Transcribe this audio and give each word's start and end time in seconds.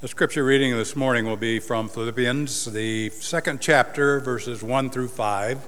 The 0.00 0.06
scripture 0.06 0.44
reading 0.44 0.76
this 0.76 0.94
morning 0.94 1.26
will 1.26 1.36
be 1.36 1.58
from 1.58 1.88
Philippians, 1.88 2.66
the 2.66 3.10
second 3.10 3.60
chapter, 3.60 4.20
verses 4.20 4.62
1 4.62 4.90
through 4.90 5.08
5. 5.08 5.66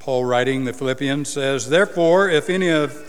Paul, 0.00 0.24
writing 0.24 0.64
the 0.64 0.72
Philippians, 0.72 1.28
says, 1.28 1.68
Therefore, 1.68 2.28
if 2.28 2.50
any 2.50 2.70
of 2.70 3.08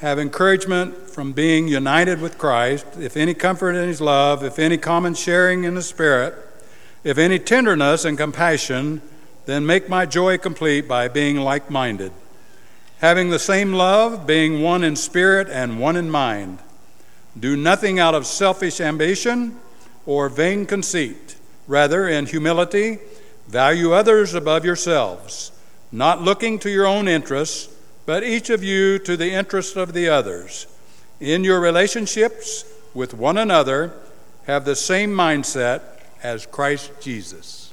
have 0.00 0.18
encouragement 0.18 1.08
from 1.08 1.32
being 1.32 1.68
united 1.68 2.20
with 2.20 2.36
Christ, 2.36 2.84
if 3.00 3.16
any 3.16 3.32
comfort 3.32 3.76
in 3.76 3.88
his 3.88 4.02
love, 4.02 4.44
if 4.44 4.58
any 4.58 4.76
common 4.76 5.14
sharing 5.14 5.64
in 5.64 5.74
the 5.74 5.80
Spirit, 5.80 6.34
if 7.02 7.16
any 7.16 7.38
tenderness 7.38 8.04
and 8.04 8.18
compassion, 8.18 9.00
then 9.46 9.64
make 9.64 9.88
my 9.88 10.04
joy 10.04 10.36
complete 10.36 10.86
by 10.86 11.08
being 11.08 11.36
like 11.36 11.70
minded, 11.70 12.12
having 12.98 13.30
the 13.30 13.38
same 13.38 13.72
love, 13.72 14.26
being 14.26 14.60
one 14.60 14.84
in 14.84 14.96
spirit 14.96 15.48
and 15.48 15.80
one 15.80 15.96
in 15.96 16.10
mind. 16.10 16.58
Do 17.38 17.56
nothing 17.56 17.98
out 17.98 18.14
of 18.14 18.26
selfish 18.26 18.80
ambition 18.80 19.56
or 20.06 20.28
vain 20.28 20.66
conceit. 20.66 21.36
Rather, 21.66 22.08
in 22.08 22.26
humility, 22.26 22.98
value 23.46 23.92
others 23.92 24.34
above 24.34 24.64
yourselves, 24.64 25.52
not 25.92 26.22
looking 26.22 26.58
to 26.60 26.70
your 26.70 26.86
own 26.86 27.06
interests, 27.06 27.72
but 28.06 28.24
each 28.24 28.50
of 28.50 28.64
you 28.64 28.98
to 28.98 29.16
the 29.16 29.32
interest 29.32 29.76
of 29.76 29.92
the 29.92 30.08
others. 30.08 30.66
In 31.20 31.44
your 31.44 31.60
relationships 31.60 32.64
with 32.94 33.14
one 33.14 33.38
another, 33.38 33.92
have 34.46 34.64
the 34.64 34.74
same 34.74 35.10
mindset 35.10 35.82
as 36.22 36.46
Christ 36.46 36.90
Jesus. 37.00 37.72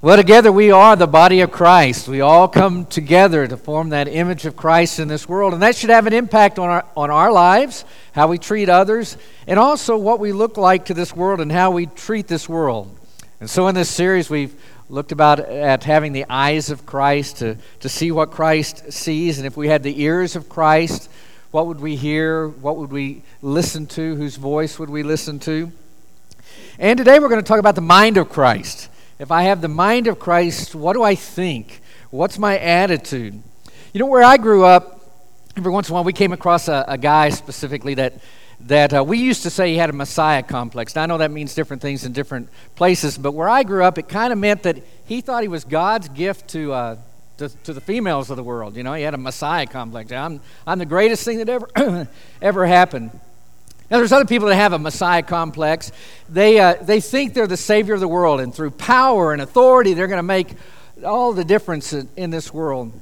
Well, 0.00 0.16
together 0.16 0.52
we 0.52 0.70
are 0.70 0.94
the 0.94 1.08
body 1.08 1.40
of 1.40 1.50
Christ. 1.50 2.06
We 2.06 2.20
all 2.20 2.46
come 2.46 2.86
together 2.86 3.48
to 3.48 3.56
form 3.56 3.88
that 3.88 4.06
image 4.06 4.46
of 4.46 4.54
Christ 4.54 5.00
in 5.00 5.08
this 5.08 5.28
world. 5.28 5.54
And 5.54 5.62
that 5.62 5.74
should 5.74 5.90
have 5.90 6.06
an 6.06 6.12
impact 6.12 6.60
on 6.60 6.68
our, 6.68 6.86
on 6.96 7.10
our 7.10 7.32
lives, 7.32 7.84
how 8.12 8.28
we 8.28 8.38
treat 8.38 8.68
others, 8.68 9.16
and 9.48 9.58
also 9.58 9.96
what 9.96 10.20
we 10.20 10.30
look 10.30 10.56
like 10.56 10.84
to 10.84 10.94
this 10.94 11.16
world 11.16 11.40
and 11.40 11.50
how 11.50 11.72
we 11.72 11.86
treat 11.86 12.28
this 12.28 12.48
world. 12.48 12.96
And 13.40 13.50
so 13.50 13.66
in 13.66 13.74
this 13.74 13.90
series, 13.90 14.30
we've 14.30 14.54
looked 14.88 15.10
about 15.10 15.40
at 15.40 15.82
having 15.82 16.12
the 16.12 16.26
eyes 16.30 16.70
of 16.70 16.86
Christ 16.86 17.38
to, 17.38 17.56
to 17.80 17.88
see 17.88 18.12
what 18.12 18.30
Christ 18.30 18.92
sees. 18.92 19.38
And 19.38 19.48
if 19.48 19.56
we 19.56 19.66
had 19.66 19.82
the 19.82 20.00
ears 20.00 20.36
of 20.36 20.48
Christ, 20.48 21.10
what 21.50 21.66
would 21.66 21.80
we 21.80 21.96
hear? 21.96 22.46
What 22.46 22.76
would 22.76 22.92
we 22.92 23.22
listen 23.42 23.88
to? 23.88 24.14
Whose 24.14 24.36
voice 24.36 24.78
would 24.78 24.90
we 24.90 25.02
listen 25.02 25.40
to? 25.40 25.72
And 26.78 26.96
today 26.96 27.18
we're 27.18 27.28
going 27.28 27.42
to 27.42 27.48
talk 27.48 27.58
about 27.58 27.74
the 27.74 27.80
mind 27.80 28.16
of 28.16 28.28
Christ. 28.28 28.90
If 29.18 29.32
I 29.32 29.42
have 29.42 29.60
the 29.60 29.68
mind 29.68 30.06
of 30.06 30.20
Christ, 30.20 30.76
what 30.76 30.92
do 30.92 31.02
I 31.02 31.16
think? 31.16 31.80
What's 32.10 32.38
my 32.38 32.56
attitude? 32.56 33.42
You 33.92 33.98
know, 33.98 34.06
where 34.06 34.22
I 34.22 34.36
grew 34.36 34.64
up, 34.64 35.00
every 35.56 35.72
once 35.72 35.88
in 35.88 35.92
a 35.92 35.94
while 35.94 36.04
we 36.04 36.12
came 36.12 36.32
across 36.32 36.68
a, 36.68 36.84
a 36.86 36.96
guy 36.96 37.30
specifically 37.30 37.94
that, 37.94 38.14
that 38.60 38.94
uh, 38.94 39.02
we 39.02 39.18
used 39.18 39.42
to 39.42 39.50
say 39.50 39.72
he 39.72 39.76
had 39.76 39.90
a 39.90 39.92
Messiah 39.92 40.44
complex. 40.44 40.94
Now, 40.94 41.02
I 41.02 41.06
know 41.06 41.18
that 41.18 41.32
means 41.32 41.52
different 41.52 41.82
things 41.82 42.04
in 42.04 42.12
different 42.12 42.48
places, 42.76 43.18
but 43.18 43.32
where 43.32 43.48
I 43.48 43.64
grew 43.64 43.82
up, 43.82 43.98
it 43.98 44.08
kind 44.08 44.32
of 44.32 44.38
meant 44.38 44.62
that 44.62 44.78
he 45.04 45.20
thought 45.20 45.42
he 45.42 45.48
was 45.48 45.64
God's 45.64 46.08
gift 46.10 46.46
to, 46.50 46.72
uh, 46.72 46.96
to, 47.38 47.48
to, 47.64 47.72
the 47.72 47.80
females 47.80 48.30
of 48.30 48.36
the 48.36 48.44
world. 48.44 48.76
You 48.76 48.84
know, 48.84 48.94
he 48.94 49.02
had 49.02 49.14
a 49.14 49.18
Messiah 49.18 49.66
complex. 49.66 50.12
I'm, 50.12 50.40
I'm 50.64 50.78
the 50.78 50.86
greatest 50.86 51.24
thing 51.24 51.38
that 51.38 51.48
ever, 51.48 52.08
ever 52.40 52.66
happened. 52.66 53.18
Now, 53.90 53.98
there's 53.98 54.12
other 54.12 54.26
people 54.26 54.48
that 54.48 54.56
have 54.56 54.74
a 54.74 54.78
Messiah 54.78 55.22
complex. 55.22 55.92
They, 56.28 56.60
uh, 56.60 56.74
they 56.74 57.00
think 57.00 57.32
they're 57.32 57.46
the 57.46 57.56
Savior 57.56 57.94
of 57.94 58.00
the 58.00 58.08
world, 58.08 58.40
and 58.40 58.54
through 58.54 58.72
power 58.72 59.32
and 59.32 59.40
authority, 59.40 59.94
they're 59.94 60.08
going 60.08 60.18
to 60.18 60.22
make 60.22 60.48
all 61.04 61.32
the 61.32 61.44
difference 61.44 61.92
in, 61.92 62.08
in 62.16 62.30
this 62.30 62.52
world. 62.52 62.92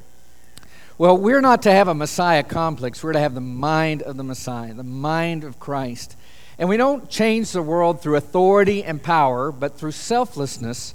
Well, 0.99 1.19
we're 1.19 1.41
not 1.41 1.63
to 1.63 1.73
have 1.73 1.89
a 1.89 1.95
Messiah 1.95 2.43
complex. 2.43 3.03
We're 3.03 3.13
to 3.13 3.21
have 3.21 3.35
the 3.35 3.41
mind 3.41 4.03
of 4.03 4.17
the 4.17 4.25
Messiah, 4.25 4.73
the 4.73 4.83
mind 4.83 5.45
of 5.45 5.59
Christ. 5.59 6.17
And 6.59 6.69
we 6.69 6.77
don't 6.77 7.11
change 7.11 7.53
the 7.53 7.61
world 7.61 8.01
through 8.01 8.17
authority 8.17 8.83
and 8.83 9.03
power, 9.03 9.53
but 9.53 9.77
through 9.77 9.91
selflessness 9.91 10.95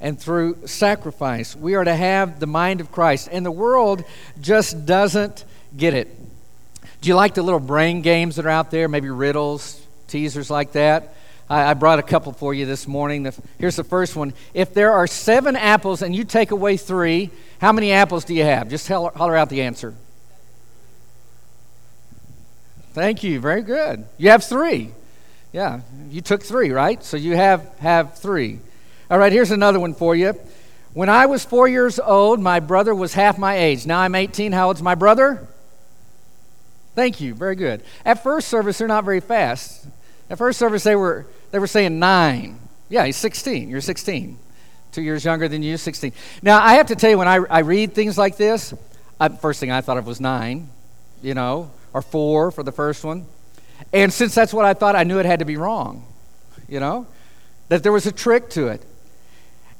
and 0.00 0.18
through 0.18 0.66
sacrifice. 0.66 1.54
We 1.54 1.74
are 1.74 1.84
to 1.84 1.94
have 1.94 2.40
the 2.40 2.46
mind 2.46 2.80
of 2.80 2.90
Christ. 2.90 3.28
And 3.30 3.44
the 3.44 3.50
world 3.50 4.04
just 4.40 4.86
doesn't 4.86 5.44
get 5.76 5.92
it. 5.92 6.08
Do 7.02 7.08
you 7.08 7.16
like 7.16 7.34
the 7.34 7.42
little 7.42 7.58
brain 7.58 8.00
games 8.00 8.36
that 8.36 8.46
are 8.46 8.50
out 8.50 8.70
there? 8.70 8.88
Maybe 8.88 9.10
riddles, 9.10 9.84
teasers 10.06 10.50
like 10.50 10.72
that? 10.72 11.16
I, 11.50 11.70
I 11.70 11.74
brought 11.74 11.98
a 11.98 12.02
couple 12.02 12.32
for 12.32 12.54
you 12.54 12.64
this 12.64 12.86
morning. 12.86 13.24
The, 13.24 13.36
here's 13.58 13.74
the 13.74 13.82
first 13.82 14.14
one. 14.14 14.34
If 14.54 14.72
there 14.72 14.92
are 14.92 15.08
seven 15.08 15.56
apples 15.56 16.02
and 16.02 16.14
you 16.14 16.22
take 16.22 16.52
away 16.52 16.76
three, 16.76 17.30
how 17.60 17.72
many 17.72 17.90
apples 17.90 18.24
do 18.24 18.34
you 18.34 18.44
have? 18.44 18.68
Just 18.68 18.86
holler, 18.86 19.10
holler 19.16 19.36
out 19.36 19.48
the 19.48 19.62
answer. 19.62 19.96
Thank 22.92 23.24
you. 23.24 23.40
Very 23.40 23.62
good. 23.62 24.04
You 24.16 24.30
have 24.30 24.44
three. 24.44 24.92
Yeah, 25.50 25.80
you 26.08 26.20
took 26.20 26.44
three, 26.44 26.70
right? 26.70 27.02
So 27.02 27.16
you 27.16 27.34
have 27.34 27.66
have 27.80 28.16
three. 28.16 28.60
All 29.10 29.18
right, 29.18 29.32
here's 29.32 29.50
another 29.50 29.80
one 29.80 29.94
for 29.94 30.14
you. 30.14 30.38
When 30.94 31.08
I 31.08 31.26
was 31.26 31.44
four 31.44 31.66
years 31.66 31.98
old, 31.98 32.38
my 32.38 32.60
brother 32.60 32.94
was 32.94 33.14
half 33.14 33.38
my 33.38 33.56
age. 33.56 33.86
Now 33.86 33.98
I'm 33.98 34.14
18. 34.14 34.52
How 34.52 34.68
old's 34.68 34.82
my 34.82 34.94
brother? 34.94 35.48
Thank 36.94 37.20
you. 37.20 37.34
Very 37.34 37.56
good. 37.56 37.82
At 38.04 38.22
first 38.22 38.48
service, 38.48 38.78
they're 38.78 38.88
not 38.88 39.04
very 39.04 39.20
fast. 39.20 39.86
At 40.28 40.38
first 40.38 40.58
service, 40.58 40.82
they 40.82 40.96
were, 40.96 41.26
they 41.50 41.58
were 41.58 41.66
saying 41.66 41.98
nine. 41.98 42.58
Yeah, 42.88 43.06
he's 43.06 43.16
16. 43.16 43.70
You're 43.70 43.80
16. 43.80 44.38
Two 44.92 45.02
years 45.02 45.24
younger 45.24 45.48
than 45.48 45.62
you, 45.62 45.78
16. 45.78 46.12
Now, 46.42 46.62
I 46.62 46.74
have 46.74 46.88
to 46.88 46.96
tell 46.96 47.10
you, 47.10 47.18
when 47.18 47.28
I, 47.28 47.36
I 47.48 47.60
read 47.60 47.94
things 47.94 48.18
like 48.18 48.36
this, 48.36 48.74
I, 49.18 49.30
first 49.30 49.60
thing 49.60 49.70
I 49.70 49.80
thought 49.80 49.96
of 49.96 50.06
was 50.06 50.20
nine, 50.20 50.68
you 51.22 51.32
know, 51.32 51.70
or 51.94 52.02
four 52.02 52.50
for 52.50 52.62
the 52.62 52.72
first 52.72 53.04
one. 53.04 53.26
And 53.92 54.12
since 54.12 54.34
that's 54.34 54.52
what 54.52 54.64
I 54.64 54.74
thought, 54.74 54.94
I 54.94 55.04
knew 55.04 55.18
it 55.18 55.26
had 55.26 55.38
to 55.38 55.44
be 55.44 55.56
wrong, 55.56 56.04
you 56.68 56.80
know, 56.80 57.06
that 57.68 57.82
there 57.82 57.92
was 57.92 58.06
a 58.06 58.12
trick 58.12 58.50
to 58.50 58.68
it. 58.68 58.84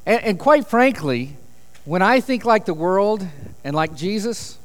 And, 0.06 0.22
and 0.22 0.38
quite 0.38 0.66
frankly, 0.66 1.36
when 1.84 2.00
I 2.02 2.20
think 2.20 2.44
like 2.44 2.64
the 2.64 2.74
world 2.74 3.26
and 3.64 3.76
like 3.76 3.94
Jesus, 3.94 4.58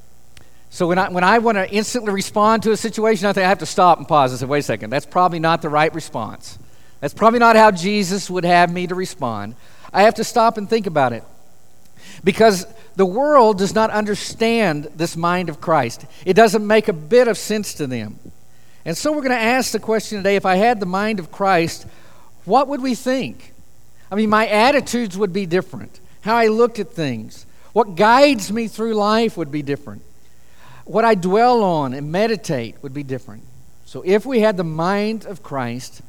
so 0.70 0.88
when 0.88 0.98
I, 0.98 1.10
when 1.10 1.24
I 1.24 1.40
want 1.40 1.58
to 1.58 1.70
instantly 1.70 2.12
respond 2.12 2.64
to 2.64 2.72
a 2.72 2.78
situation, 2.78 3.26
I 3.28 3.34
think 3.34 3.46
I 3.46 3.50
have 3.50 3.60
to 3.60 3.66
stop 3.66 4.00
and 4.00 4.08
pause 4.08 4.32
and 4.32 4.40
say, 4.40 4.46
wait 4.46 4.60
a 4.60 4.64
second, 4.64 4.90
that's 4.90 5.06
probably 5.06 5.40
not 5.40 5.62
the 5.62 5.70
right 5.70 5.94
response. 5.94 6.60
That's 7.00 7.14
probably 7.14 7.40
not 7.40 7.56
how 7.56 7.72
Jesus 7.72 8.30
would 8.30 8.44
have 8.44 8.72
me 8.72 8.88
to 8.88 8.96
respond. 8.96 9.56
I 9.94 10.04
have 10.04 10.16
to 10.16 10.24
stop 10.24 10.58
and 10.58 10.70
think 10.70 10.88
about 10.88 11.14
it. 11.14 11.24
Because 12.24 12.66
the 12.96 13.06
world 13.06 13.60
does 13.60 13.76
not 13.76 13.92
understand 13.92 14.90
this 14.96 15.16
mind 15.16 15.50
of 15.50 15.62
Christ. 15.62 16.06
It 16.26 16.34
doesn't 16.34 16.66
make 16.66 16.88
a 16.88 16.94
bit 16.94 17.28
of 17.28 17.38
sense 17.38 17.76
to 17.76 17.88
them. 17.88 18.20
And 18.84 18.98
so 18.98 19.12
we're 19.12 19.22
going 19.22 19.32
to 19.32 19.38
ask 19.38 19.72
the 19.72 19.80
question 19.80 20.18
today 20.18 20.36
if 20.36 20.46
I 20.46 20.56
had 20.56 20.80
the 20.80 20.86
mind 20.86 21.20
of 21.20 21.32
Christ, 21.32 21.86
what 22.46 22.68
would 22.68 22.82
we 22.82 22.96
think? 22.96 23.54
I 24.10 24.16
mean, 24.16 24.30
my 24.30 24.48
attitudes 24.48 25.18
would 25.18 25.34
be 25.34 25.46
different. 25.46 26.00
How 26.22 26.36
I 26.36 26.48
looked 26.48 26.80
at 26.80 26.92
things. 26.92 27.46
What 27.74 27.96
guides 27.96 28.52
me 28.52 28.68
through 28.68 28.96
life 28.96 29.38
would 29.38 29.52
be 29.52 29.62
different 29.62 30.02
what 30.90 31.06
I 31.06 31.16
dwell 31.16 31.64
on 31.64 31.94
and 31.94 32.12
meditate 32.12 32.76
would 32.82 32.94
be 32.94 33.04
different. 33.04 33.44
So, 33.86 34.04
if 34.06 34.26
we 34.26 34.42
had 34.42 34.58
the 34.58 34.64
mind 34.64 35.26
of 35.26 35.44
Christ, 35.44 36.02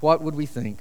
what 0.00 0.22
would 0.22 0.34
we 0.34 0.46
think? 0.46 0.80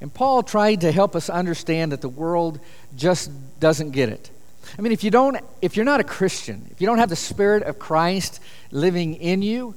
And 0.00 0.12
Paul 0.12 0.42
tried 0.42 0.82
to 0.82 0.92
help 0.92 1.16
us 1.16 1.28
understand 1.28 1.92
that 1.92 2.02
the 2.02 2.08
world 2.08 2.60
just 2.96 3.30
doesn't 3.58 3.90
get 3.90 4.08
it. 4.08 4.30
I 4.78 4.82
mean, 4.82 4.92
if 4.92 5.02
you 5.02 5.10
don't, 5.10 5.38
if 5.62 5.76
you're 5.76 5.84
not 5.84 6.00
a 6.00 6.04
Christian, 6.04 6.66
if 6.70 6.80
you 6.80 6.86
don't 6.86 6.98
have 6.98 7.08
the 7.08 7.16
Spirit 7.16 7.62
of 7.62 7.78
Christ 7.78 8.40
living 8.70 9.14
in 9.14 9.42
you, 9.42 9.74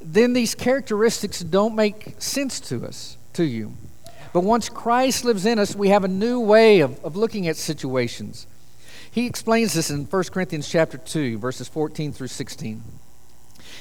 then 0.00 0.32
these 0.32 0.54
characteristics 0.54 1.40
don't 1.40 1.74
make 1.74 2.20
sense 2.20 2.60
to 2.60 2.84
us, 2.86 3.16
to 3.32 3.44
you. 3.44 3.72
But 4.32 4.40
once 4.40 4.68
Christ 4.68 5.24
lives 5.24 5.46
in 5.46 5.58
us, 5.58 5.74
we 5.74 5.88
have 5.88 6.04
a 6.04 6.08
new 6.08 6.40
way 6.40 6.80
of, 6.80 7.02
of 7.04 7.16
looking 7.16 7.48
at 7.48 7.56
situations. 7.56 8.46
He 9.14 9.26
explains 9.26 9.74
this 9.74 9.90
in 9.90 10.06
1 10.06 10.24
Corinthians 10.32 10.68
chapter 10.68 10.98
2, 10.98 11.38
verses 11.38 11.68
14 11.68 12.12
through 12.12 12.26
16. 12.26 12.82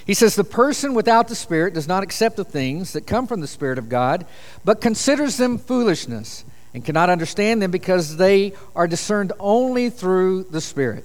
He 0.06 0.14
says, 0.14 0.36
The 0.36 0.44
person 0.44 0.94
without 0.94 1.28
the 1.28 1.34
Spirit 1.34 1.74
does 1.74 1.88
not 1.88 2.04
accept 2.04 2.36
the 2.36 2.44
things 2.44 2.94
that 2.94 3.08
come 3.08 3.26
from 3.26 3.42
the 3.42 3.48
Spirit 3.48 3.80
of 3.80 3.90
God, 3.90 4.28
but 4.64 4.80
considers 4.80 5.38
them 5.38 5.58
foolishness 5.58 6.46
and 6.76 6.86
cannot 6.86 7.10
understand 7.10 7.64
them 7.64 7.72
because 7.72 8.18
they 8.18 8.54
are 8.76 8.88
discerned 8.88 9.34
only 9.40 9.90
through 9.90 10.44
the 10.52 10.62
Spirit. 10.62 11.04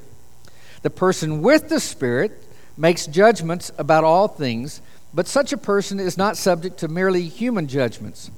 The 0.83 0.91
person 0.91 1.41
with 1.41 1.71
the 1.71 1.81
Spirit 1.81 2.33
makes 2.77 3.07
judgments 3.07 3.73
about 3.79 4.05
all 4.05 4.29
things, 4.29 4.83
but 5.15 5.27
such 5.27 5.55
a 5.55 5.57
person 5.57 5.99
is 5.99 6.19
not 6.19 6.37
subject 6.37 6.77
to 6.81 6.89
merely 6.89 7.23
human 7.29 7.67
judgments. 7.67 8.31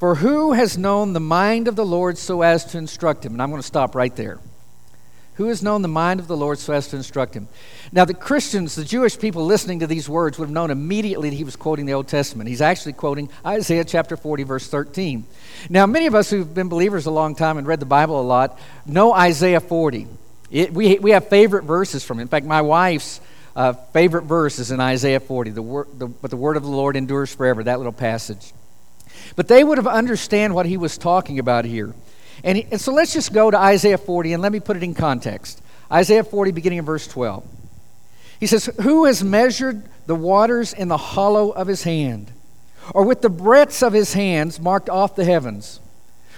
For 0.00 0.16
who 0.16 0.54
has 0.54 0.76
known 0.76 1.12
the 1.12 1.20
mind 1.20 1.68
of 1.68 1.76
the 1.76 1.86
Lord 1.86 2.18
so 2.18 2.42
as 2.42 2.64
to 2.64 2.78
instruct 2.78 3.24
him? 3.24 3.34
And 3.34 3.40
I'm 3.40 3.50
going 3.50 3.62
to 3.62 3.66
stop 3.66 3.94
right 3.94 4.16
there. 4.16 4.40
Who 5.40 5.48
has 5.48 5.62
known 5.62 5.80
the 5.80 5.88
mind 5.88 6.20
of 6.20 6.28
the 6.28 6.36
Lord 6.36 6.58
so 6.58 6.74
as 6.74 6.88
to 6.88 6.96
instruct 6.96 7.32
him? 7.32 7.48
Now, 7.92 8.04
the 8.04 8.12
Christians, 8.12 8.74
the 8.74 8.84
Jewish 8.84 9.18
people 9.18 9.46
listening 9.46 9.78
to 9.78 9.86
these 9.86 10.06
words 10.06 10.38
would 10.38 10.44
have 10.44 10.52
known 10.52 10.70
immediately 10.70 11.30
that 11.30 11.36
he 11.36 11.44
was 11.44 11.56
quoting 11.56 11.86
the 11.86 11.94
Old 11.94 12.08
Testament. 12.08 12.46
He's 12.50 12.60
actually 12.60 12.92
quoting 12.92 13.30
Isaiah 13.46 13.86
chapter 13.86 14.18
40, 14.18 14.42
verse 14.42 14.68
13. 14.68 15.24
Now, 15.70 15.86
many 15.86 16.04
of 16.04 16.14
us 16.14 16.28
who've 16.28 16.52
been 16.52 16.68
believers 16.68 17.06
a 17.06 17.10
long 17.10 17.34
time 17.34 17.56
and 17.56 17.66
read 17.66 17.80
the 17.80 17.86
Bible 17.86 18.20
a 18.20 18.22
lot 18.22 18.58
know 18.84 19.14
Isaiah 19.14 19.60
40. 19.60 20.08
It, 20.50 20.74
we, 20.74 20.98
we 20.98 21.12
have 21.12 21.28
favorite 21.28 21.64
verses 21.64 22.04
from 22.04 22.18
it. 22.18 22.22
In 22.22 22.28
fact, 22.28 22.44
my 22.44 22.60
wife's 22.60 23.22
uh, 23.56 23.72
favorite 23.72 24.24
verse 24.24 24.58
is 24.58 24.70
in 24.70 24.78
Isaiah 24.78 25.20
40, 25.20 25.52
the 25.52 25.62
wor- 25.62 25.88
the, 25.96 26.06
but 26.06 26.30
the 26.30 26.36
word 26.36 26.58
of 26.58 26.64
the 26.64 26.68
Lord 26.68 26.96
endures 26.96 27.34
forever, 27.34 27.64
that 27.64 27.78
little 27.78 27.94
passage. 27.94 28.52
But 29.36 29.48
they 29.48 29.64
would 29.64 29.78
have 29.78 29.86
understand 29.86 30.54
what 30.54 30.66
he 30.66 30.76
was 30.76 30.98
talking 30.98 31.38
about 31.38 31.64
here. 31.64 31.94
And, 32.42 32.58
he, 32.58 32.66
and 32.70 32.80
so 32.80 32.92
let's 32.92 33.12
just 33.12 33.32
go 33.32 33.50
to 33.50 33.58
Isaiah 33.58 33.98
40 33.98 34.32
and 34.32 34.42
let 34.42 34.52
me 34.52 34.60
put 34.60 34.76
it 34.76 34.82
in 34.82 34.94
context. 34.94 35.62
Isaiah 35.90 36.24
40, 36.24 36.52
beginning 36.52 36.78
in 36.78 36.84
verse 36.84 37.06
12. 37.06 37.44
He 38.38 38.46
says, 38.46 38.70
Who 38.82 39.04
has 39.04 39.22
measured 39.22 39.82
the 40.06 40.14
waters 40.14 40.72
in 40.72 40.88
the 40.88 40.96
hollow 40.96 41.50
of 41.50 41.66
his 41.66 41.82
hand, 41.82 42.32
or 42.94 43.04
with 43.04 43.20
the 43.20 43.28
breadths 43.28 43.82
of 43.82 43.92
his 43.92 44.14
hands 44.14 44.60
marked 44.60 44.88
off 44.88 45.14
the 45.14 45.24
heavens? 45.24 45.80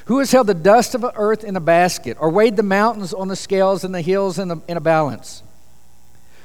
Who 0.06 0.18
has 0.18 0.32
held 0.32 0.48
the 0.48 0.54
dust 0.54 0.96
of 0.96 1.00
the 1.00 1.12
earth 1.14 1.44
in 1.44 1.54
a 1.54 1.60
basket, 1.60 2.16
or 2.18 2.28
weighed 2.28 2.56
the 2.56 2.64
mountains 2.64 3.14
on 3.14 3.28
the 3.28 3.36
scales 3.36 3.84
and 3.84 3.94
the 3.94 4.02
hills 4.02 4.38
in, 4.38 4.48
the, 4.48 4.60
in 4.66 4.76
a 4.76 4.80
balance? 4.80 5.44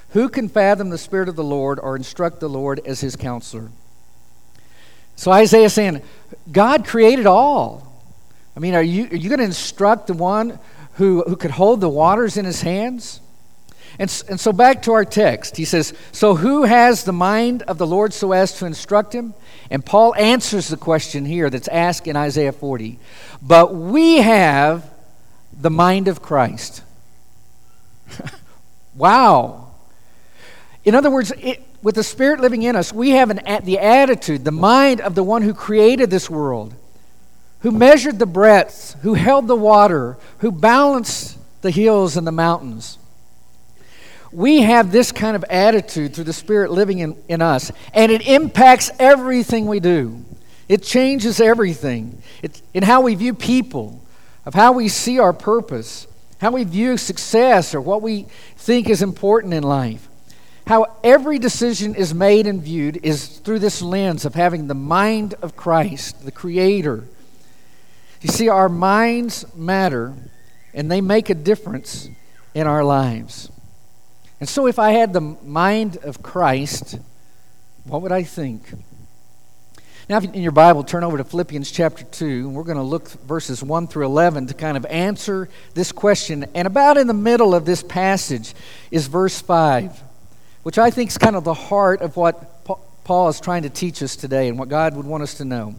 Who 0.10 0.30
can 0.30 0.48
fathom 0.48 0.90
the 0.90 0.98
Spirit 0.98 1.28
of 1.28 1.36
the 1.36 1.44
Lord 1.44 1.80
or 1.80 1.96
instruct 1.96 2.40
the 2.40 2.50
Lord 2.50 2.80
as 2.86 3.02
his 3.02 3.16
counselor? 3.16 3.70
So 5.16 5.32
Isaiah 5.32 5.66
is 5.66 5.74
saying, 5.74 6.04
God 6.52 6.86
created 6.86 7.26
all. 7.26 7.87
I 8.58 8.60
mean, 8.60 8.74
are 8.74 8.82
you, 8.82 9.06
are 9.12 9.16
you 9.16 9.30
going 9.30 9.38
to 9.38 9.46
instruct 9.46 10.08
the 10.08 10.16
one 10.16 10.58
who, 10.94 11.22
who 11.22 11.36
could 11.36 11.52
hold 11.52 11.80
the 11.80 11.88
waters 11.88 12.38
in 12.38 12.46
his 12.46 12.64
hands? 12.64 13.22
And, 14.00 14.24
and 14.28 14.40
so 14.40 14.52
back 14.52 14.82
to 14.84 14.94
our 14.94 15.06
text. 15.06 15.58
He 15.58 15.64
says, 15.64 15.94
So 16.12 16.34
who 16.34 16.64
has 16.64 17.04
the 17.04 17.14
mind 17.14 17.62
of 17.62 17.78
the 17.78 17.86
Lord 17.86 18.16
so 18.16 18.32
as 18.32 18.58
to 18.58 18.66
instruct 18.66 19.14
him? 19.14 19.36
And 19.70 19.86
Paul 19.86 20.16
answers 20.16 20.70
the 20.70 20.78
question 20.78 21.24
here 21.24 21.52
that's 21.52 21.68
asked 21.68 22.08
in 22.08 22.16
Isaiah 22.16 22.52
40. 22.52 22.98
But 23.44 23.76
we 23.76 24.18
have 24.18 24.90
the 25.54 25.70
mind 25.70 26.08
of 26.08 26.24
Christ. 26.24 26.82
wow. 28.96 29.70
In 30.84 30.96
other 30.96 31.12
words, 31.12 31.32
it, 31.38 31.62
with 31.84 31.94
the 31.94 32.04
Spirit 32.04 32.40
living 32.40 32.64
in 32.64 32.76
us, 32.76 32.92
we 32.92 33.12
have 33.12 33.30
an, 33.30 33.64
the 33.66 33.78
attitude, 33.78 34.46
the 34.46 34.52
mind 34.52 35.00
of 35.00 35.14
the 35.14 35.24
one 35.24 35.44
who 35.44 35.54
created 35.54 36.10
this 36.10 36.28
world, 36.28 36.74
who 37.62 37.72
measured 37.72 38.20
the 38.20 38.26
breadth, 38.26 38.96
who 39.02 39.14
held 39.16 39.48
the 39.48 39.56
water, 39.56 40.18
who 40.40 40.52
balanced 40.52 41.38
the 41.62 41.72
hills 41.72 42.18
and 42.18 42.28
the 42.28 42.32
mountains. 42.32 42.98
We 44.32 44.62
have 44.62 44.92
this 44.92 45.12
kind 45.12 45.36
of 45.36 45.44
attitude 45.50 46.14
through 46.14 46.26
the 46.26 46.34
Spirit 46.34 46.72
living 46.72 47.00
in, 47.00 47.18
in 47.28 47.42
us, 47.42 47.72
and 47.94 48.12
it 48.12 48.28
impacts 48.28 48.92
everything 49.00 49.66
we 49.66 49.80
do. 49.80 50.24
It 50.68 50.84
changes 50.84 51.40
everything 51.40 52.22
it, 52.44 52.62
in 52.74 52.84
how 52.84 53.02
we 53.02 53.16
view 53.16 53.34
people, 53.34 54.02
of 54.46 54.54
how 54.54 54.74
we 54.74 54.90
see 54.90 55.18
our 55.20 55.34
purpose, 55.34 56.08
how 56.40 56.52
we 56.52 56.64
view 56.64 56.98
success, 56.98 57.74
or 57.74 57.82
what 57.82 58.02
we 58.02 58.24
think 58.58 58.90
is 58.90 59.02
important 59.02 59.54
in 59.54 59.64
life. 59.64 60.08
How 60.68 60.98
every 61.04 61.40
decision 61.40 61.96
is 61.96 62.14
made 62.14 62.46
and 62.46 62.62
viewed 62.62 63.00
is 63.02 63.40
through 63.40 63.60
this 63.60 63.82
lens 63.82 64.26
of 64.26 64.36
having 64.36 64.68
the 64.68 64.76
mind 64.76 65.34
of 65.42 65.56
Christ, 65.56 66.26
the 66.26 66.32
Creator. 66.32 67.06
You 68.22 68.30
see, 68.30 68.50
our 68.50 68.70
minds 68.70 69.46
matter, 69.56 70.14
and 70.74 70.92
they 70.92 71.02
make 71.02 71.30
a 71.30 71.36
difference 71.36 72.10
in 72.54 72.66
our 72.66 72.84
lives. 72.84 73.52
And 74.40 74.50
so, 74.50 74.68
if 74.68 74.80
I 74.80 74.92
had 74.92 75.14
the 75.14 75.22
mind 75.22 75.98
of 75.98 76.22
Christ, 76.22 77.00
what 77.86 78.02
would 78.02 78.12
I 78.12 78.24
think? 78.24 78.64
Now, 80.10 80.20
in 80.20 80.42
your 80.42 80.54
Bible, 80.54 80.84
turn 80.84 81.04
over 81.04 81.18
to 81.18 81.24
Philippians 81.24 81.70
chapter 81.70 82.06
2, 82.06 82.26
and 82.26 82.56
we're 82.56 82.64
going 82.64 82.78
to 82.78 82.84
look 82.84 83.10
verses 83.10 83.62
1 83.62 83.88
through 83.88 84.06
11 84.06 84.48
to 84.48 84.54
kind 84.54 84.78
of 84.78 84.86
answer 84.86 85.50
this 85.74 85.92
question. 85.92 86.46
And 86.56 86.66
about 86.66 86.98
in 86.98 87.08
the 87.08 87.14
middle 87.14 87.54
of 87.54 87.66
this 87.66 87.84
passage 87.84 88.54
is 88.90 89.08
verse 89.08 89.42
5, 89.42 90.02
which 90.64 90.78
I 90.78 90.92
think 90.92 91.10
is 91.10 91.18
kind 91.18 91.36
of 91.36 91.44
the 91.44 91.54
heart 91.54 92.02
of 92.02 92.16
what 92.16 92.64
Paul 93.04 93.28
is 93.28 93.42
trying 93.42 93.64
to 93.64 93.70
teach 93.70 94.02
us 94.02 94.16
today 94.16 94.48
and 94.48 94.58
what 94.58 94.70
God 94.70 94.96
would 94.96 95.06
want 95.06 95.24
us 95.24 95.34
to 95.36 95.46
know. 95.46 95.76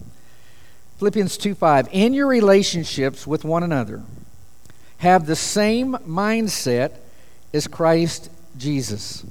Philippians 0.99 1.37
2 1.37 1.55
5. 1.55 1.87
In 1.93 2.13
your 2.13 2.27
relationships 2.27 3.25
with 3.25 3.45
one 3.45 3.63
another, 3.63 4.03
have 4.97 5.25
the 5.25 5.35
same 5.35 5.93
mindset 6.05 6.91
as 7.53 7.67
Christ 7.67 8.29
Jesus. 8.57 9.23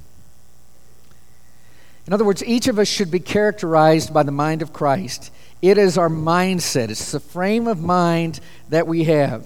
In 2.07 2.13
other 2.13 2.25
words, 2.25 2.43
each 2.43 2.67
of 2.67 2.79
us 2.79 2.87
should 2.87 3.11
be 3.11 3.19
characterized 3.19 4.11
by 4.11 4.23
the 4.23 4.31
mind 4.31 4.63
of 4.63 4.73
Christ. 4.73 5.31
It 5.61 5.77
is 5.77 5.95
our 5.95 6.09
mindset, 6.09 6.89
it's 6.89 7.11
the 7.11 7.19
frame 7.19 7.67
of 7.67 7.79
mind 7.79 8.39
that 8.69 8.87
we 8.87 9.03
have. 9.03 9.45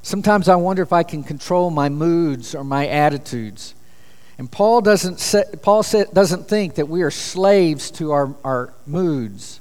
Sometimes 0.00 0.48
I 0.48 0.54
wonder 0.54 0.82
if 0.82 0.92
I 0.92 1.02
can 1.02 1.24
control 1.24 1.70
my 1.70 1.88
moods 1.88 2.54
or 2.54 2.62
my 2.62 2.86
attitudes. 2.86 3.74
And 4.38 4.50
Paul 4.50 4.80
doesn't, 4.80 5.60
Paul 5.62 5.82
doesn't 5.82 6.48
think 6.48 6.76
that 6.76 6.88
we 6.88 7.02
are 7.02 7.10
slaves 7.10 7.90
to 7.92 8.12
our, 8.12 8.34
our 8.44 8.74
moods 8.86 9.58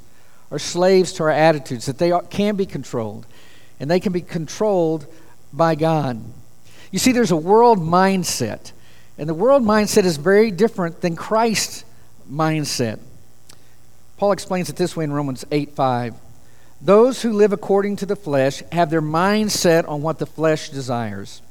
or 0.52 0.60
slaves 0.60 1.14
to 1.14 1.24
our 1.24 1.30
attitudes, 1.30 1.86
that 1.88 1.98
they 1.98 2.12
are, 2.12 2.22
can 2.24 2.56
be 2.56 2.66
controlled. 2.66 3.26
And 3.80 3.90
they 3.90 4.00
can 4.00 4.14
be 4.14 4.22
controlled 4.22 5.08
by 5.52 5.76
God. 5.76 6.22
You 6.92 7.00
see, 7.00 7.14
there's 7.14 7.32
a 7.32 7.38
world 7.38 7.80
mindset. 7.80 8.74
And 9.18 9.28
the 9.28 9.34
world 9.34 9.64
mindset 9.64 10.04
is 10.04 10.18
very 10.18 10.52
different 10.52 11.02
than 11.02 11.16
Christ's 11.16 11.86
mindset. 12.32 13.00
Paul 14.18 14.34
explains 14.34 14.70
it 14.70 14.76
this 14.76 14.96
way 14.96 15.06
in 15.06 15.12
Romans 15.12 15.46
8 15.52 15.72
5. 15.72 16.14
Those 16.80 17.22
who 17.22 17.32
live 17.34 17.54
according 17.54 17.96
to 17.98 18.06
the 18.06 18.16
flesh 18.16 18.62
have 18.72 18.90
their 18.90 19.02
mind 19.02 19.52
set 19.52 19.86
on 19.86 20.02
what 20.02 20.20
the 20.20 20.26
flesh 20.26 20.70
desires. 20.70 21.42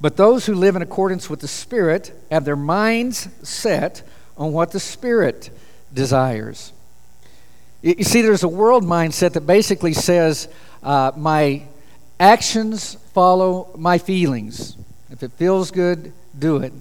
But 0.00 0.16
those 0.18 0.44
who 0.44 0.54
live 0.54 0.76
in 0.76 0.82
accordance 0.82 1.30
with 1.30 1.40
the 1.40 1.48
Spirit 1.48 2.12
have 2.30 2.44
their 2.44 2.56
minds 2.56 3.28
set 3.42 4.02
on 4.36 4.52
what 4.52 4.72
the 4.72 4.80
Spirit 4.80 5.48
desires. 5.92 6.73
You 7.84 8.02
see, 8.02 8.22
there's 8.22 8.44
a 8.44 8.48
world 8.48 8.82
mindset 8.82 9.34
that 9.34 9.42
basically 9.42 9.92
says 9.92 10.48
uh, 10.82 11.12
my 11.18 11.64
actions 12.18 12.94
follow 13.12 13.68
my 13.76 13.98
feelings. 13.98 14.78
If 15.10 15.22
it 15.22 15.32
feels 15.32 15.70
good, 15.70 16.14
do 16.38 16.56
it. 16.56 16.72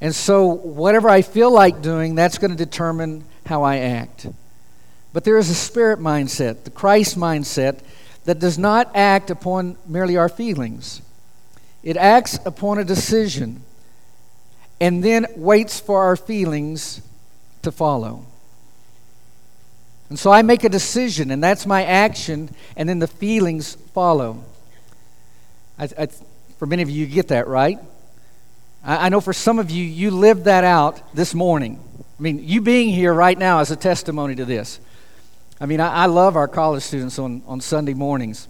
And 0.00 0.14
so, 0.14 0.46
whatever 0.46 1.08
I 1.08 1.22
feel 1.22 1.50
like 1.50 1.82
doing, 1.82 2.14
that's 2.14 2.38
going 2.38 2.52
to 2.52 2.56
determine 2.56 3.24
how 3.46 3.64
I 3.64 3.78
act. 3.78 4.28
But 5.12 5.24
there 5.24 5.38
is 5.38 5.50
a 5.50 5.56
spirit 5.56 5.98
mindset, 5.98 6.62
the 6.62 6.70
Christ 6.70 7.18
mindset, 7.18 7.80
that 8.24 8.38
does 8.38 8.58
not 8.58 8.94
act 8.94 9.30
upon 9.30 9.76
merely 9.88 10.16
our 10.16 10.28
feelings. 10.28 11.02
It 11.82 11.96
acts 11.96 12.38
upon 12.46 12.78
a 12.78 12.84
decision 12.84 13.62
and 14.80 15.02
then 15.02 15.26
waits 15.34 15.80
for 15.80 16.00
our 16.04 16.14
feelings 16.14 17.02
to 17.62 17.72
follow. 17.72 18.24
And 20.08 20.18
so 20.18 20.30
I 20.30 20.42
make 20.42 20.64
a 20.64 20.68
decision, 20.68 21.30
and 21.30 21.42
that's 21.42 21.66
my 21.66 21.84
action, 21.84 22.54
and 22.76 22.88
then 22.88 22.98
the 22.98 23.06
feelings 23.06 23.74
follow. 23.92 24.42
I, 25.78 25.88
I, 25.98 26.08
for 26.58 26.66
many 26.66 26.82
of 26.82 26.88
you, 26.88 27.04
you 27.04 27.06
get 27.06 27.28
that, 27.28 27.46
right? 27.46 27.78
I, 28.82 29.06
I 29.06 29.08
know 29.10 29.20
for 29.20 29.32
some 29.32 29.58
of 29.58 29.70
you, 29.70 29.84
you 29.84 30.10
lived 30.10 30.44
that 30.44 30.64
out 30.64 31.14
this 31.14 31.34
morning. 31.34 31.78
I 32.18 32.22
mean, 32.22 32.40
you 32.42 32.60
being 32.62 32.88
here 32.88 33.12
right 33.12 33.38
now 33.38 33.60
is 33.60 33.70
a 33.70 33.76
testimony 33.76 34.34
to 34.36 34.44
this. 34.44 34.80
I 35.60 35.66
mean, 35.66 35.80
I, 35.80 35.88
I 35.88 36.06
love 36.06 36.36
our 36.36 36.48
college 36.48 36.82
students 36.82 37.18
on, 37.18 37.42
on 37.46 37.60
Sunday 37.60 37.94
mornings. 37.94 38.48